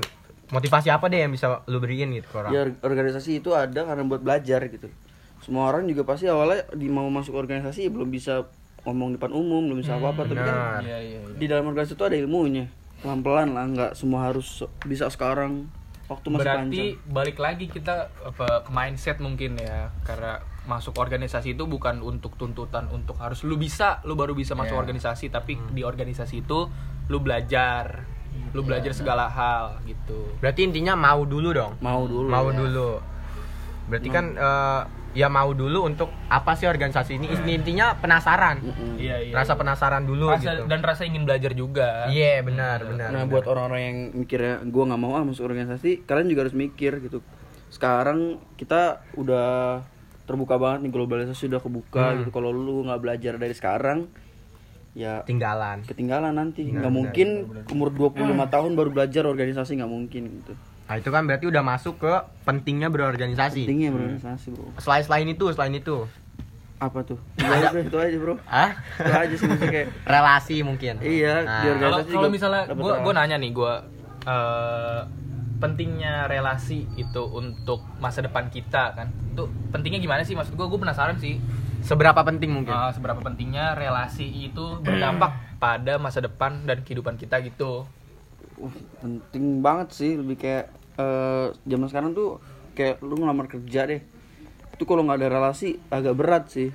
motivasi 0.49 0.87
apa 0.87 1.07
deh 1.07 1.19
yang 1.21 1.31
bisa 1.31 1.63
lu 1.65 1.79
beriin 1.79 2.11
gitu 2.11 2.27
ke 2.27 2.35
orang? 2.37 2.51
ya 2.51 2.61
organisasi 2.83 3.39
itu 3.39 3.51
ada 3.51 3.71
karena 3.71 4.03
buat 4.03 4.19
belajar 4.19 4.59
gitu 4.67 4.91
semua 5.39 5.71
orang 5.71 5.87
juga 5.87 6.03
pasti 6.03 6.27
awalnya 6.27 6.67
di 6.75 6.85
mau 6.85 7.07
masuk 7.07 7.33
organisasi 7.33 7.87
ya 7.87 7.89
belum 7.89 8.11
bisa 8.11 8.45
ngomong 8.83 9.15
depan 9.15 9.31
umum 9.31 9.63
belum 9.63 9.79
bisa 9.79 9.95
apa 9.95 10.11
apa 10.11 10.21
tapi 10.27 10.37
kan. 10.37 10.83
Iya, 10.83 10.99
iya, 10.99 11.17
iya. 11.23 11.35
di 11.39 11.45
dalam 11.47 11.65
organisasi 11.65 11.95
itu 11.95 12.03
ada 12.03 12.17
ilmunya 12.19 12.67
pelan 12.99 13.23
pelan 13.23 13.47
lah 13.55 13.65
nggak 13.65 13.91
semua 13.95 14.27
harus 14.27 14.61
bisa 14.83 15.07
sekarang 15.07 15.71
waktu 16.11 16.27
masih 16.27 16.43
Berarti 16.43 16.59
panjang 16.59 16.87
balik 17.07 17.37
lagi 17.37 17.65
kita 17.65 17.95
apa 18.21 18.61
ke 18.61 18.69
mindset 18.69 19.17
mungkin 19.17 19.55
ya 19.55 19.95
karena 20.03 20.37
masuk 20.61 20.93
organisasi 20.93 21.55
itu 21.55 21.63
bukan 21.65 22.03
untuk 22.03 22.35
tuntutan 22.35 22.85
untuk 22.87 23.15
harus 23.15 23.41
lu 23.41 23.55
bisa 23.55 24.03
lu 24.03 24.13
baru 24.13 24.35
bisa 24.35 24.51
masuk 24.53 24.75
Iya. 24.75 24.81
organisasi 24.83 25.25
tapi 25.27 25.55
di 25.71 25.81
organisasi 25.81 26.43
itu 26.43 26.67
lu 27.07 27.17
belajar 27.17 28.03
lu 28.51 28.61
belajar 28.61 28.91
segala 28.91 29.25
hal 29.25 29.79
gitu 29.83 30.35
Berarti 30.37 30.63
intinya 30.63 30.93
mau 30.93 31.23
dulu 31.23 31.51
dong. 31.51 31.79
mau 31.79 32.03
dulu 32.03 32.27
Mau 32.27 32.47
ya. 32.47 32.55
dulu. 32.57 32.89
Berarti 33.87 34.07
kan 34.07 34.25
eh, 34.35 34.81
ya 35.11 35.27
mau 35.27 35.51
dulu 35.51 35.83
untuk 35.85 36.07
apa 36.25 36.53
sih 36.53 36.65
organisasi 36.65 37.15
ini? 37.15 37.27
Ini 37.29 37.51
Intinya 37.53 37.93
penasaran. 37.93 38.59
Mm-mm. 38.59 38.95
iya 38.95 39.19
iya 39.19 39.33
Rasa 39.33 39.53
penasaran 39.53 40.03
dulu 40.03 40.29
Rasa- 40.29 40.55
gitu. 40.55 40.63
dan 40.65 40.79
rasa 40.79 41.03
ingin 41.03 41.23
belajar 41.23 41.51
juga 41.51 42.07
Iya, 42.07 42.39
benar, 42.41 42.79
benar. 42.81 43.09
nah 43.09 43.21
benar. 43.21 43.29
buat 43.29 43.45
orang-orang 43.45 43.81
yang 43.81 43.97
mikirnya 44.17 44.63
gua 44.65 44.83
nggak 44.87 45.01
mau 45.01 45.13
ah 45.13 45.23
masuk 45.23 45.43
organisasi 45.43 46.03
kalian 46.03 46.27
juga 46.27 46.41
harus 46.43 46.55
mikir 46.55 47.01
gitu 47.01 47.19
sekarang 47.67 48.19
kita 48.55 48.81
udah 49.13 49.79
terbuka 50.21 50.55
banget 50.55 50.87
nih 50.87 50.91
globalisasi 50.91 51.47
udah 51.47 51.59
kebuka 51.59 52.05
Hmm. 52.05 52.17
gitu 52.19 52.29
kalau 52.29 52.49
lu 52.49 52.83
nggak 52.83 52.99
belajar 52.99 53.33
dari 53.35 53.51
sekarang 53.51 54.07
ya 54.91 55.23
tinggalan 55.23 55.79
ketinggalan 55.81 56.31
nanti 56.31 56.63
Benar, 56.63 56.71
nggak 56.77 56.83
benar, 56.85 56.99
mungkin 56.99 57.27
umur 57.67 57.87
25 57.91 58.15
tahun 58.45 58.71
baru 58.75 58.89
belajar 58.91 59.23
organisasi 59.23 59.71
nggak 59.73 59.87
mungkin 59.89 60.23
gitu 60.37 60.53
nah 60.91 60.99
itu 60.99 61.07
kan 61.07 61.23
berarti 61.23 61.47
udah 61.47 61.63
masuk 61.63 62.03
ke 62.03 62.13
pentingnya 62.43 62.91
berorganisasi. 62.91 63.63
Pentingnya 63.63 63.95
berorganisasi 63.95 64.51
bro. 64.51 64.75
Selain 64.75 65.07
selain 65.07 65.23
itu 65.23 65.47
selain 65.55 65.71
itu. 65.71 66.03
Apa 66.83 66.99
tuh? 67.07 67.15
Itu 67.39 67.47
aja 67.47 67.71
bro. 67.71 67.79
Itu 67.79 67.95
aja 67.95 68.17
bro. 68.19 68.35
Ah 68.43 68.75
itu 68.75 69.13
aja 69.15 69.35
sih 69.39 69.47
kayak 69.47 69.87
relasi 70.19 70.55
mungkin. 70.67 70.99
Iya 70.99 71.47
Nah, 71.47 71.63
di 71.63 71.67
kalau 71.79 71.97
organisasi 72.03 72.11
kalau 72.11 72.27
misalnya 72.27 72.61
gue 72.67 72.91
relasi. 72.91 73.15
nanya 73.15 73.35
nih 73.39 73.51
gue 73.55 73.73
eh, 74.27 75.01
pentingnya 75.63 76.27
relasi 76.27 76.91
itu 76.97 77.23
untuk 77.23 77.87
masa 78.03 78.19
depan 78.19 78.51
kita 78.51 78.91
kan 78.91 79.07
itu 79.31 79.47
pentingnya 79.71 80.03
gimana 80.03 80.27
sih? 80.27 80.35
Maksud 80.35 80.59
gue 80.59 80.67
gue 80.67 80.79
penasaran 80.81 81.15
sih. 81.15 81.39
Seberapa 81.79 82.19
penting 82.19 82.51
mungkin? 82.51 82.75
Eh, 82.75 82.91
seberapa 82.91 83.23
pentingnya 83.23 83.79
relasi 83.79 84.27
itu 84.27 84.75
berdampak 84.83 85.39
pada 85.63 85.95
masa 85.95 86.19
depan 86.19 86.67
dan 86.67 86.83
kehidupan 86.83 87.15
kita 87.15 87.39
gitu. 87.39 87.87
Wah, 88.59 88.73
penting 88.99 89.63
banget 89.63 89.87
sih 89.95 90.11
lebih 90.19 90.35
kayak 90.35 90.80
eh, 91.01 91.45
zaman 91.65 91.87
sekarang 91.89 92.11
tuh 92.13 92.37
kayak 92.77 93.01
lu 93.01 93.17
ngelamar 93.17 93.49
kerja 93.49 93.89
deh. 93.89 94.01
Itu 94.77 94.83
kalau 94.85 95.01
nggak 95.05 95.17
ada 95.21 95.27
relasi 95.27 95.81
agak 95.89 96.13
berat 96.13 96.45
sih. 96.49 96.69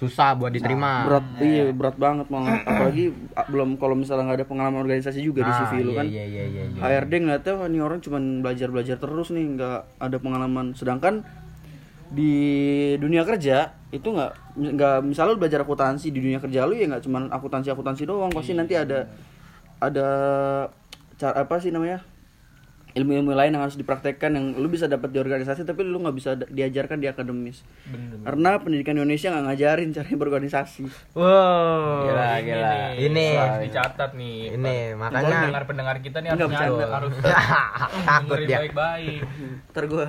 Susah 0.00 0.32
buat 0.32 0.48
diterima. 0.48 1.04
Berat 1.04 1.26
iya. 1.44 1.68
berat 1.76 1.96
banget 2.00 2.26
malah. 2.32 2.56
Apalagi 2.64 3.12
ah, 3.36 3.44
belum 3.44 3.76
kalau 3.76 3.92
misalnya 3.92 4.32
nggak 4.32 4.38
ada 4.40 4.48
pengalaman 4.48 4.80
organisasi 4.80 5.20
juga 5.20 5.44
di 5.44 5.52
Ah, 5.52 5.58
CV 5.68 5.72
lu 5.84 5.92
iya, 5.92 5.98
kan. 6.00 6.06
iya 6.08 6.24
iya 6.24 6.44
iya 6.48 6.62
iya. 6.72 6.80
HRD 6.80 7.12
ngeliatnya 7.20 7.52
wah 7.60 7.68
ini 7.68 7.78
orang 7.84 8.00
cuma 8.00 8.16
belajar 8.16 8.68
belajar 8.72 8.96
terus 8.96 9.28
nih 9.28 9.44
nggak 9.60 9.78
ada 10.00 10.16
pengalaman. 10.16 10.72
Sedangkan 10.72 11.20
di 12.10 12.32
dunia 12.96 13.22
kerja 13.28 13.76
itu 13.92 14.08
nggak 14.08 14.32
nggak 14.56 14.96
misalnya 15.06 15.36
lu 15.36 15.38
belajar 15.38 15.62
akuntansi 15.62 16.10
di 16.10 16.18
dunia 16.18 16.40
kerja 16.40 16.64
lu 16.64 16.74
ya 16.74 16.88
nggak 16.90 17.04
cuma 17.04 17.28
akuntansi 17.28 17.68
akuntansi 17.68 18.08
doang. 18.08 18.32
Pasti 18.32 18.56
nanti 18.56 18.80
ada 18.80 19.04
ada 19.84 20.08
cara 21.20 21.44
apa 21.44 21.60
sih 21.60 21.68
namanya 21.68 22.00
ilmu-ilmu 22.90 23.30
lain 23.30 23.54
yang 23.54 23.62
harus 23.62 23.74
dipraktekkan 23.74 24.34
yang 24.34 24.58
lu 24.58 24.66
bisa 24.66 24.86
dapat 24.86 25.10
di 25.10 25.18
organisasi 25.22 25.62
tapi 25.62 25.86
lu 25.86 26.02
nggak 26.02 26.16
bisa 26.16 26.30
diajarkan 26.36 26.98
di 26.98 27.06
akademis. 27.06 27.62
Karena 28.22 28.58
pendidikan 28.58 28.98
Indonesia 28.98 29.30
nggak 29.30 29.44
ngajarin 29.46 29.88
cara 29.94 30.08
berorganisasi. 30.10 30.84
Wow. 31.14 32.10
Gila, 32.10 32.26
ini 32.36 32.46
gila. 32.46 32.70
nih, 32.72 33.06
Ini. 33.06 33.26
harus 33.36 33.58
dicatat 33.66 34.10
nih. 34.14 34.36
Ini 34.58 34.76
makanya 34.98 35.36
pendengar 35.46 35.64
pendengar 35.64 35.96
kita 36.00 36.18
nih 36.20 36.28
harus 36.34 36.40
bercanda. 36.50 36.86
harus 36.90 37.12
takut 38.10 38.38
dia. 38.42 38.58
baik-baik. 38.62 39.20
Ntar 39.70 39.84
gua. 39.86 40.06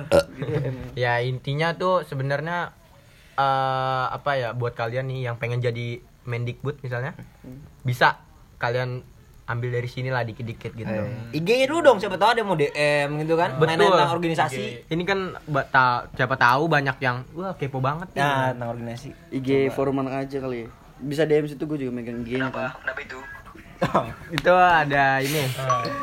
Ya 0.98 1.22
intinya 1.22 1.72
tuh 1.74 2.02
sebenarnya 2.04 2.74
eh 3.32 4.06
apa 4.12 4.36
ya 4.36 4.52
buat 4.52 4.76
kalian 4.76 5.08
nih 5.08 5.20
yang 5.30 5.36
pengen 5.40 5.62
jadi 5.62 6.02
Mendikbud 6.22 6.78
misalnya 6.82 7.14
bisa. 7.82 8.22
Kalian 8.58 9.02
ambil 9.52 9.68
dari 9.70 9.84
sini 9.84 10.08
lah 10.08 10.24
dikit-dikit 10.24 10.72
gitu. 10.72 10.90
IG 11.30 11.68
dulu 11.68 11.80
dong 11.84 11.98
siapa 12.00 12.16
tahu 12.16 12.32
ada 12.32 12.40
mau 12.40 12.56
DM 12.56 13.08
gitu 13.20 13.36
kan 13.36 13.54
Betul. 13.54 13.92
Tentang 13.92 14.10
organisasi. 14.10 14.88
Ini 14.88 15.02
kan 15.04 15.18
ta- 15.68 16.08
siapa 16.12 16.34
tahu 16.34 16.66
banyak 16.66 16.96
yang 16.98 17.22
wah 17.32 17.52
kepo 17.52 17.78
banget 17.78 18.08
nih. 18.16 18.20
Nah 18.20 18.50
tentang 18.50 18.70
organisasi. 18.72 19.08
IG 19.30 19.48
forum 19.70 20.00
anak 20.00 20.26
aja 20.26 20.40
kali 20.40 20.64
ya. 20.64 20.68
Bisa 20.98 21.22
DM 21.28 21.46
situ 21.46 21.68
gue 21.68 21.76
juga 21.76 21.92
megang 21.92 22.24
IG 22.24 22.40
nya 22.40 22.48
kan 22.48 22.72
itu? 24.32 24.52
Ada 24.52 25.20
ini. 25.20 25.42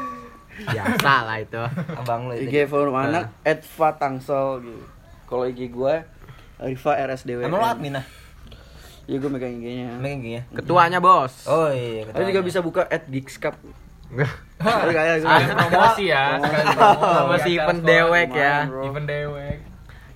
Biasa 0.69 1.13
lah 1.23 1.37
itu. 1.39 1.61
Abang 1.95 2.27
lo 2.27 2.33
itu. 2.35 2.51
IG 2.51 2.67
forum 2.67 2.93
anak 2.93 3.31
Edva 3.41 3.89
Tangsel 3.95 4.61
gitu. 4.61 4.83
Kalau 5.25 5.43
IG 5.45 5.71
gue 5.71 5.93
Riva 6.59 6.91
RSDW 6.99 7.47
emang 7.47 7.63
lo 7.63 7.67
admin 7.67 7.95
ah 7.95 8.05
Iya 9.09 9.17
gue 9.17 9.29
megang 9.33 9.57
IG-nya. 9.57 9.97
Megang 9.97 10.21
IG 10.21 10.27
ya 10.37 10.41
ketuanya 10.53 11.01
bos. 11.01 11.49
Oh 11.49 11.73
iya 11.73 12.05
Lo 12.13 12.21
juga 12.21 12.45
bisa 12.45 12.61
buka 12.61 12.85
at 12.85 13.09
Geekscup 13.09 13.57
Sekalian 14.59 15.49
promosi 15.53 16.03
ya. 16.09 16.41
Promosi. 16.41 17.51
Event 17.57 17.81
dewek 17.85 18.29
ya. 18.33 18.55
Event 18.65 19.07
dewek. 19.07 19.57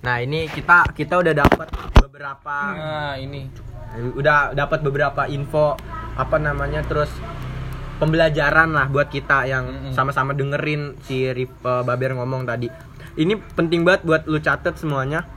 Nah 0.02 0.16
ini 0.20 0.50
kita 0.50 0.90
kita 0.92 1.22
udah 1.22 1.34
dapat 1.34 1.68
beberapa. 2.02 2.56
Nah 2.74 3.16
ini. 3.22 3.48
Udah 4.18 4.52
dapat 4.58 4.82
beberapa 4.82 5.30
info 5.30 5.78
apa 6.18 6.38
namanya 6.42 6.82
terus 6.86 7.10
pembelajaran 8.02 8.74
lah 8.74 8.90
buat 8.90 9.08
kita 9.14 9.46
yang 9.46 9.94
sama-sama 9.94 10.34
dengerin 10.34 10.98
si 11.06 11.30
Rip, 11.30 11.62
eh, 11.62 11.84
Baber 11.86 12.18
ngomong 12.18 12.50
tadi. 12.50 12.68
Ini 13.14 13.38
penting 13.54 13.86
banget 13.86 14.02
buat 14.10 14.22
lu 14.26 14.42
catet 14.42 14.74
semuanya. 14.82 15.30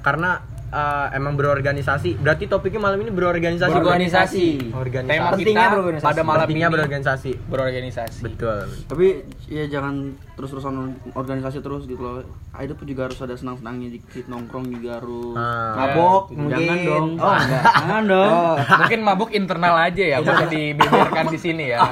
Karena 0.00 0.40
eh, 0.72 1.06
emang 1.16 1.34
berorganisasi. 1.34 2.20
Berarti 2.20 2.44
topiknya 2.48 2.80
malam 2.80 2.98
ini 3.00 3.10
berorganisasi. 3.12 3.72
Berorganisasi. 3.72 4.48
organisasi 4.72 5.18
tema 5.18 5.30
Pentingnya 5.32 5.66
kita 5.68 5.74
berorganisasi. 5.74 6.06
pada 6.06 6.22
malam 6.22 6.46
pentingnya 6.46 6.68
ini 6.68 6.74
berorganisasi. 6.76 7.32
berorganisasi. 7.48 8.22
Betul. 8.24 8.60
Tapi 8.88 9.06
ya 9.48 9.64
jangan 9.68 10.14
terus-terusan 10.36 10.74
organisasi 11.16 11.58
terus 11.64 11.88
gitu 11.88 12.00
loh. 12.00 12.22
Hidup 12.58 12.82
juga 12.82 13.06
harus 13.06 13.18
ada 13.22 13.34
senang-senangnya 13.38 13.88
dikit 13.98 14.26
Nongkrong 14.26 14.66
juga 14.70 14.98
harus. 14.98 15.34
Ah. 15.34 15.74
mabok. 15.78 16.34
Jangan 16.34 16.42
mungkin 16.42 16.86
dong. 16.86 17.08
oh 17.18 17.34
enggak. 17.34 17.62
Jangan 17.78 18.02
dong. 18.06 18.56
Mungkin 18.58 19.00
mabuk 19.02 19.30
internal 19.34 19.74
aja 19.78 20.04
ya 20.04 20.16
bisa 20.20 20.46
dibeberkan 20.46 21.24
di 21.30 21.38
sini 21.38 21.64
ya. 21.72 21.80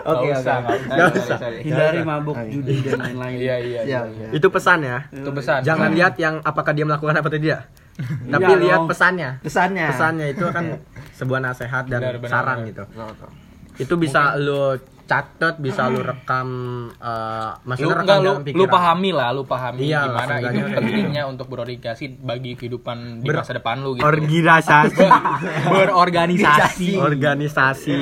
Oke 0.00 0.32
Nggak 0.32 0.40
oke 0.40 0.40
usah, 0.40 0.56
nggak 0.64 1.06
usah. 1.12 1.36
Usah. 1.36 1.50
Hindari 1.60 2.00
mabuk, 2.00 2.36
judi 2.48 2.80
dan 2.88 2.98
lain-lain. 3.04 3.36
Iya 3.36 3.56
iya 3.60 3.80
iya, 3.84 4.00
iya. 4.08 4.28
itu 4.32 4.48
pesan 4.48 4.80
ya. 4.80 4.98
Itu 5.12 5.30
pesan. 5.30 5.60
Jangan 5.60 5.92
lihat 5.92 6.16
yang 6.16 6.40
apakah 6.40 6.72
dia 6.72 6.88
melakukan 6.88 7.20
apa 7.20 7.28
tidak 7.28 7.68
tapi 8.26 8.42
Iya 8.46 8.56
lihat 8.58 8.78
dong. 8.78 8.88
pesannya. 8.88 9.30
Pesannya. 9.40 9.86
Pesannya 9.88 10.26
itu 10.30 10.46
kan 10.48 10.64
sebuah 11.18 11.40
nasihat 11.40 11.84
dan 11.84 12.00
Benar, 12.00 12.16
benar, 12.16 12.30
saran 12.30 12.56
benar. 12.58 12.68
gitu. 12.68 12.84
Itu 13.78 13.94
bisa 13.96 14.34
lu 14.34 14.76
catet 15.04 15.58
bisa 15.58 15.86
lu 15.86 16.00
rekam 16.00 16.48
eh, 16.92 17.50
lu 17.50 17.66
maksudnya 17.66 17.90
rekam 17.92 18.04
enggak 18.04 18.16
lu, 18.16 18.24
dalam 18.24 18.38
lu 18.38 18.46
pikiran. 18.46 18.70
pahami 18.70 19.10
lah 19.10 19.28
lu 19.32 19.42
pahami 19.42 19.78
Iya, 19.82 20.00
gimana 20.00 20.14
itu 20.14 20.30
seenggaknya 20.30 20.62
kayak 20.62 20.76
pentingnya 20.78 21.22
untuk 21.26 21.46
berorganisasi 21.48 22.04
bagi 22.20 22.52
kehidupan 22.54 22.96
di 23.18 23.26
Ber- 23.26 23.42
masa 23.42 23.52
depan 23.52 23.76
lu 23.80 23.90
gitu 23.92 24.06
organisasi. 24.06 25.06
Berorganisasi. 25.66 26.90
Organisasi. 27.10 27.98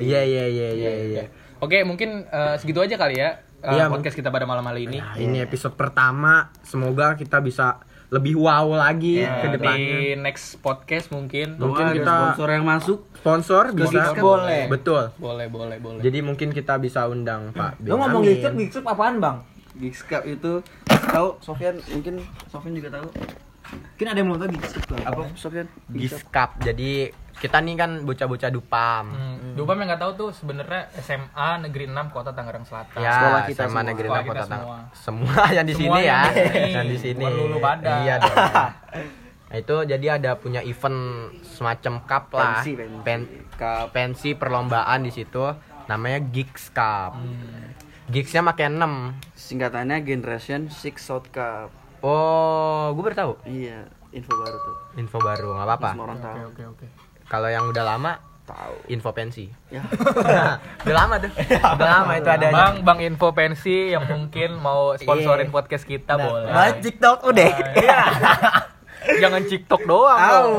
Iya 0.00 0.20
iya 0.22 0.44
iya 0.46 0.68
iya 0.72 0.92
iya 1.06 1.24
oke 1.58 1.76
mungkin 1.82 2.24
eh, 2.24 2.54
segitu 2.56 2.80
aja 2.80 2.96
kali 2.96 3.16
ya 3.16 3.36
eh, 3.58 3.72
Iya, 3.72 3.88
podcast 3.88 4.14
kita 4.14 4.28
pada 4.28 4.44
malam 4.44 4.62
hari 4.62 4.84
ini. 4.84 4.96
Nah, 4.96 5.16
ini 5.16 5.40
episode 5.40 5.74
pertama. 5.74 6.48
Semoga 6.62 7.12
kita 7.14 7.40
bisa 7.40 7.82
lebih 8.16 8.34
wow 8.36 8.72
lagi 8.72 9.20
Ya, 9.20 9.38
ke 9.38 9.46
di 9.46 9.52
depannya. 9.54 10.16
next 10.18 10.56
podcast 10.58 11.08
mungkin. 11.08 11.54
Mungkin 11.54 11.68
Mungkin 11.84 11.86
kita- 11.96 12.10
sponsor 12.32 12.48
yang 12.48 12.64
masuk. 12.64 12.98
Sponsor 13.14 13.62
bisa. 13.70 13.92
Geekscape 13.92 14.22
boleh. 14.22 14.62
betul. 14.66 15.02
Boleh 15.16 15.46
boleh 15.46 15.76
boleh. 15.76 16.00
Jadi 16.00 16.18
mungkin 16.20 16.48
kita 16.50 16.76
bisa 16.76 17.04
undang 17.04 17.50
Pak 17.50 17.82
lo 17.82 17.96
ngomong 17.96 18.22
gitu 18.22 18.48
gitu 18.54 18.78
apaan 18.82 19.18
bang? 19.18 19.36
Geekscup 19.76 20.24
itu 20.24 20.64
tahu 21.06 21.36
Sofian 21.38 21.76
mungkin 21.86 22.24
Sofian 22.46 22.72
juga 22.72 22.88
tahu 22.90 23.06
mungkin 23.68 24.06
ada 24.06 24.16
yang 24.16 24.28
belum 24.28 24.38
tahu 24.38 24.48
gitu 24.54 24.94
apa 24.98 25.20
Sofian 25.32 25.66
Giskap 25.88 26.50
jadi 26.58 27.10
kita 27.36 27.58
nih 27.58 27.74
kan 27.74 27.90
bocah-bocah 28.02 28.48
Dupam 28.48 29.04
Hmm, 29.08 29.52
Dupam 29.52 29.76
yang 29.76 29.88
nggak 29.90 30.00
tahu 30.00 30.12
tuh 30.16 30.30
sebenarnya 30.30 30.88
SMA 30.96 31.48
Negeri 31.60 31.84
6 31.86 32.08
Kota 32.08 32.30
Tangerang 32.30 32.64
Selatan. 32.64 32.96
Ya, 32.96 33.12
Sekolah 33.12 33.40
kita 33.44 33.60
sama 33.62 33.68
semua. 33.70 33.82
negeri 33.86 34.06
Sekolah 34.06 34.22
Kota 34.22 34.32
kita 34.32 34.44
Tang- 34.46 34.60
semua. 34.62 34.78
Semua 34.94 35.42
yang 35.56 35.64
di 35.64 35.74
Semua 35.74 35.84
sini 35.94 36.00
ya. 36.02 36.20
yang 36.76 36.86
di 36.86 36.98
sini. 36.98 37.20
Bukan 37.20 37.34
lulu 37.34 37.56
pada. 37.58 37.92
Iya 38.00 38.14
dong. 38.18 38.36
Nah, 39.46 39.62
itu 39.62 39.76
jadi 39.86 40.06
ada 40.12 40.34
punya 40.34 40.58
event 40.60 40.98
semacam 41.46 42.02
cup 42.02 42.24
lah. 42.32 42.58
Pensi, 42.58 42.74
pensi. 42.74 42.98
Pen- 43.00 43.30
Cup. 43.52 43.86
pensi 43.90 44.28
perlombaan 44.32 45.00
di 45.00 45.12
situ 45.12 45.38
namanya 45.86 46.18
Geeks 46.18 46.72
Cup. 46.72 47.14
Geeksnya 48.06 48.42
makai 48.42 48.66
6. 48.66 49.14
singkatannya 49.36 50.02
Generation 50.02 50.66
Six 50.66 50.98
South 51.00 51.30
Cup 51.30 51.70
Oh, 52.06 52.92
gue 52.92 53.02
baru 53.02 53.16
tahu. 53.16 53.32
iya 53.44 53.82
info 54.10 54.30
baru 54.32 54.56
tuh 54.56 54.74
Info 54.96 55.18
baru, 55.18 55.48
nggak 55.52 55.66
apa-apa. 55.66 55.88
semua 55.90 56.04
orang 56.06 56.20
tahu 56.20 56.36
Oke 56.46 56.62
oke. 56.64 56.86
Kalau 57.26 57.48
yang 57.48 57.66
udah 57.66 57.84
lama, 57.84 58.12
tahu 58.44 58.78
info 58.86 59.10
pensi. 59.10 59.50
ya 59.66 59.82
udah 60.82 60.94
lama 60.96 61.14
tuh. 61.18 61.30
Udah 61.74 61.88
lama 61.98 62.12
itu 62.14 62.30
ada. 62.30 62.46
Bang 62.48 62.74
Bang 62.80 62.98
Info 63.00 63.28
Pensi 63.30 63.90
yang 63.90 64.06
mungkin 64.06 64.54
mau 64.56 64.94
sponsorin 64.94 65.50
Iya. 65.50 65.52
podcast 65.52 65.82
kita 65.82 66.14
boleh. 66.14 66.46
Nah, 66.46 66.70
TikTok 66.72 67.26
udah 67.26 67.48
Iya. 67.74 68.00
Jangan 69.22 69.42
TikTok 69.42 69.82
doang. 69.84 70.14
tahu 70.16 70.54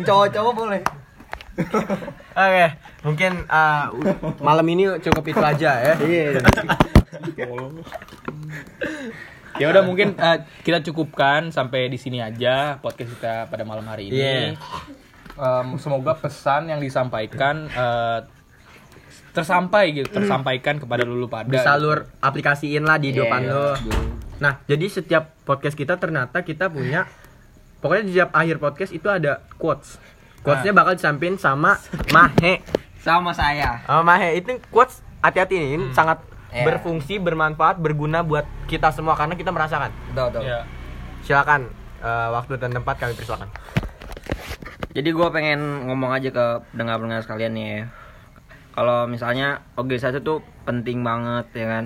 cowok-cowok 0.00 0.52
boleh 0.54 0.82
Oke, 2.38 2.66
mungkin 3.02 3.32
uh, 3.46 3.90
malam 4.38 4.62
ini 4.64 4.94
cukup 4.98 5.26
itu 5.26 5.42
aja 5.42 5.70
ya. 5.76 5.94
iya 5.98 6.38
Ya 9.58 9.66
udah 9.70 9.82
mungkin 9.82 10.14
eh, 10.14 10.38
kita 10.62 10.80
cukupkan 10.90 11.50
sampai 11.50 11.90
di 11.90 11.98
sini 11.98 12.22
aja 12.22 12.78
podcast 12.78 13.14
kita 13.18 13.34
pada 13.50 13.62
malam 13.66 13.84
hari 13.86 14.10
ini. 14.10 14.18
Iya. 14.18 14.58
Em, 15.38 15.68
semoga 15.78 16.18
pesan 16.18 16.70
yang 16.70 16.82
disampaikan 16.82 17.70
eh, 17.70 18.18
tersampai 19.34 19.94
gitu, 19.94 20.10
tersampaikan 20.10 20.82
kepada 20.82 21.06
lulu 21.06 21.30
pada. 21.30 21.46
Bisa 21.46 21.78
lu 21.78 21.94
aplikasiin 22.18 22.82
lah 22.82 22.98
di 22.98 23.14
depan 23.14 23.46
iya. 23.46 23.54
lo. 23.54 23.68
Nah, 24.38 24.62
jadi 24.66 24.86
setiap 24.86 25.34
podcast 25.42 25.74
kita 25.74 25.98
ternyata 25.98 26.42
kita 26.46 26.70
punya 26.70 27.06
pokoknya 27.78 28.04
di 28.06 28.12
tiap 28.18 28.30
akhir 28.34 28.58
podcast 28.58 28.90
itu 28.90 29.06
ada 29.06 29.42
quotes 29.58 29.98
quotesnya 30.42 30.74
bakal 30.74 30.94
disampaikan 30.98 31.38
sama 31.38 31.78
Mahe 32.10 32.62
Sama 32.98 33.30
saya. 33.30 33.78
sama 33.86 34.02
Mahe 34.02 34.42
itu 34.42 34.58
quotes 34.70 35.02
hati-hati 35.22 35.54
nih 35.58 35.70
ini 35.78 35.86
sangat 35.94 36.18
Iya. 36.48 36.64
berfungsi 36.64 37.20
bermanfaat 37.20 37.76
berguna 37.76 38.24
buat 38.24 38.48
kita 38.66 38.88
semua 38.88 39.12
karena 39.14 39.36
kita 39.36 39.52
merasakan 39.52 39.92
Betul, 40.12 40.24
betul. 40.32 40.42
Iya. 40.48 40.60
silakan 41.20 41.68
eh, 42.00 42.28
waktu 42.32 42.56
dan 42.56 42.72
tempat 42.72 42.96
kami 42.96 43.12
persilakan 43.12 43.48
Jadi 44.88 45.14
gue 45.14 45.28
pengen 45.30 45.86
ngomong 45.86 46.10
aja 46.10 46.32
ke 46.32 46.44
pendengar-pendengar 46.74 47.22
sekalian 47.22 47.52
nih 47.54 47.66
ya. 47.70 47.82
Kalau 48.74 49.06
misalnya 49.06 49.62
organisasi 49.78 50.26
tuh 50.26 50.42
penting 50.66 51.06
banget 51.06 51.46
ya 51.54 51.66
kan. 51.70 51.84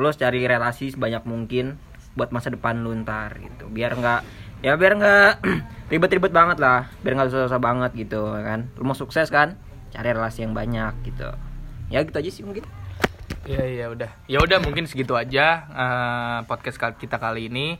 Lu 0.00 0.08
harus 0.08 0.16
cari 0.16 0.40
relasi 0.48 0.88
sebanyak 0.88 1.28
mungkin 1.28 1.76
buat 2.14 2.30
masa 2.32 2.48
depan 2.48 2.80
lu 2.80 2.94
ntar 3.04 3.36
gitu. 3.36 3.68
Biar 3.68 3.98
nggak 3.98 4.20
ya 4.64 4.80
biar 4.80 4.96
nggak 4.96 5.30
ribet-ribet 5.92 6.32
banget 6.32 6.56
lah. 6.56 6.88
Biar 7.04 7.20
nggak 7.20 7.36
susah-susah 7.36 7.60
banget 7.60 7.90
gitu 8.00 8.32
ya 8.32 8.42
kan. 8.46 8.70
Lu 8.80 8.88
mau 8.88 8.96
sukses 8.96 9.28
kan? 9.28 9.60
Cari 9.92 10.08
relasi 10.16 10.46
yang 10.46 10.56
banyak 10.56 11.04
gitu. 11.04 11.28
Ya 11.92 12.00
gitu 12.00 12.16
aja 12.16 12.30
sih 12.32 12.46
mungkin. 12.46 12.64
Iya 13.44 13.64
iya 13.68 13.86
udah. 13.92 14.10
Ya 14.24 14.38
udah 14.40 14.58
mungkin 14.64 14.88
segitu 14.88 15.12
aja 15.16 15.68
eh, 15.68 16.38
podcast 16.48 16.80
kita 16.96 17.20
kali 17.20 17.52
ini. 17.52 17.76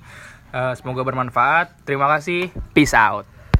Eh, 0.54 0.74
semoga 0.76 1.02
bermanfaat. 1.02 1.88
Terima 1.88 2.06
kasih. 2.12 2.52
Peace 2.76 2.92
out. 2.92 3.24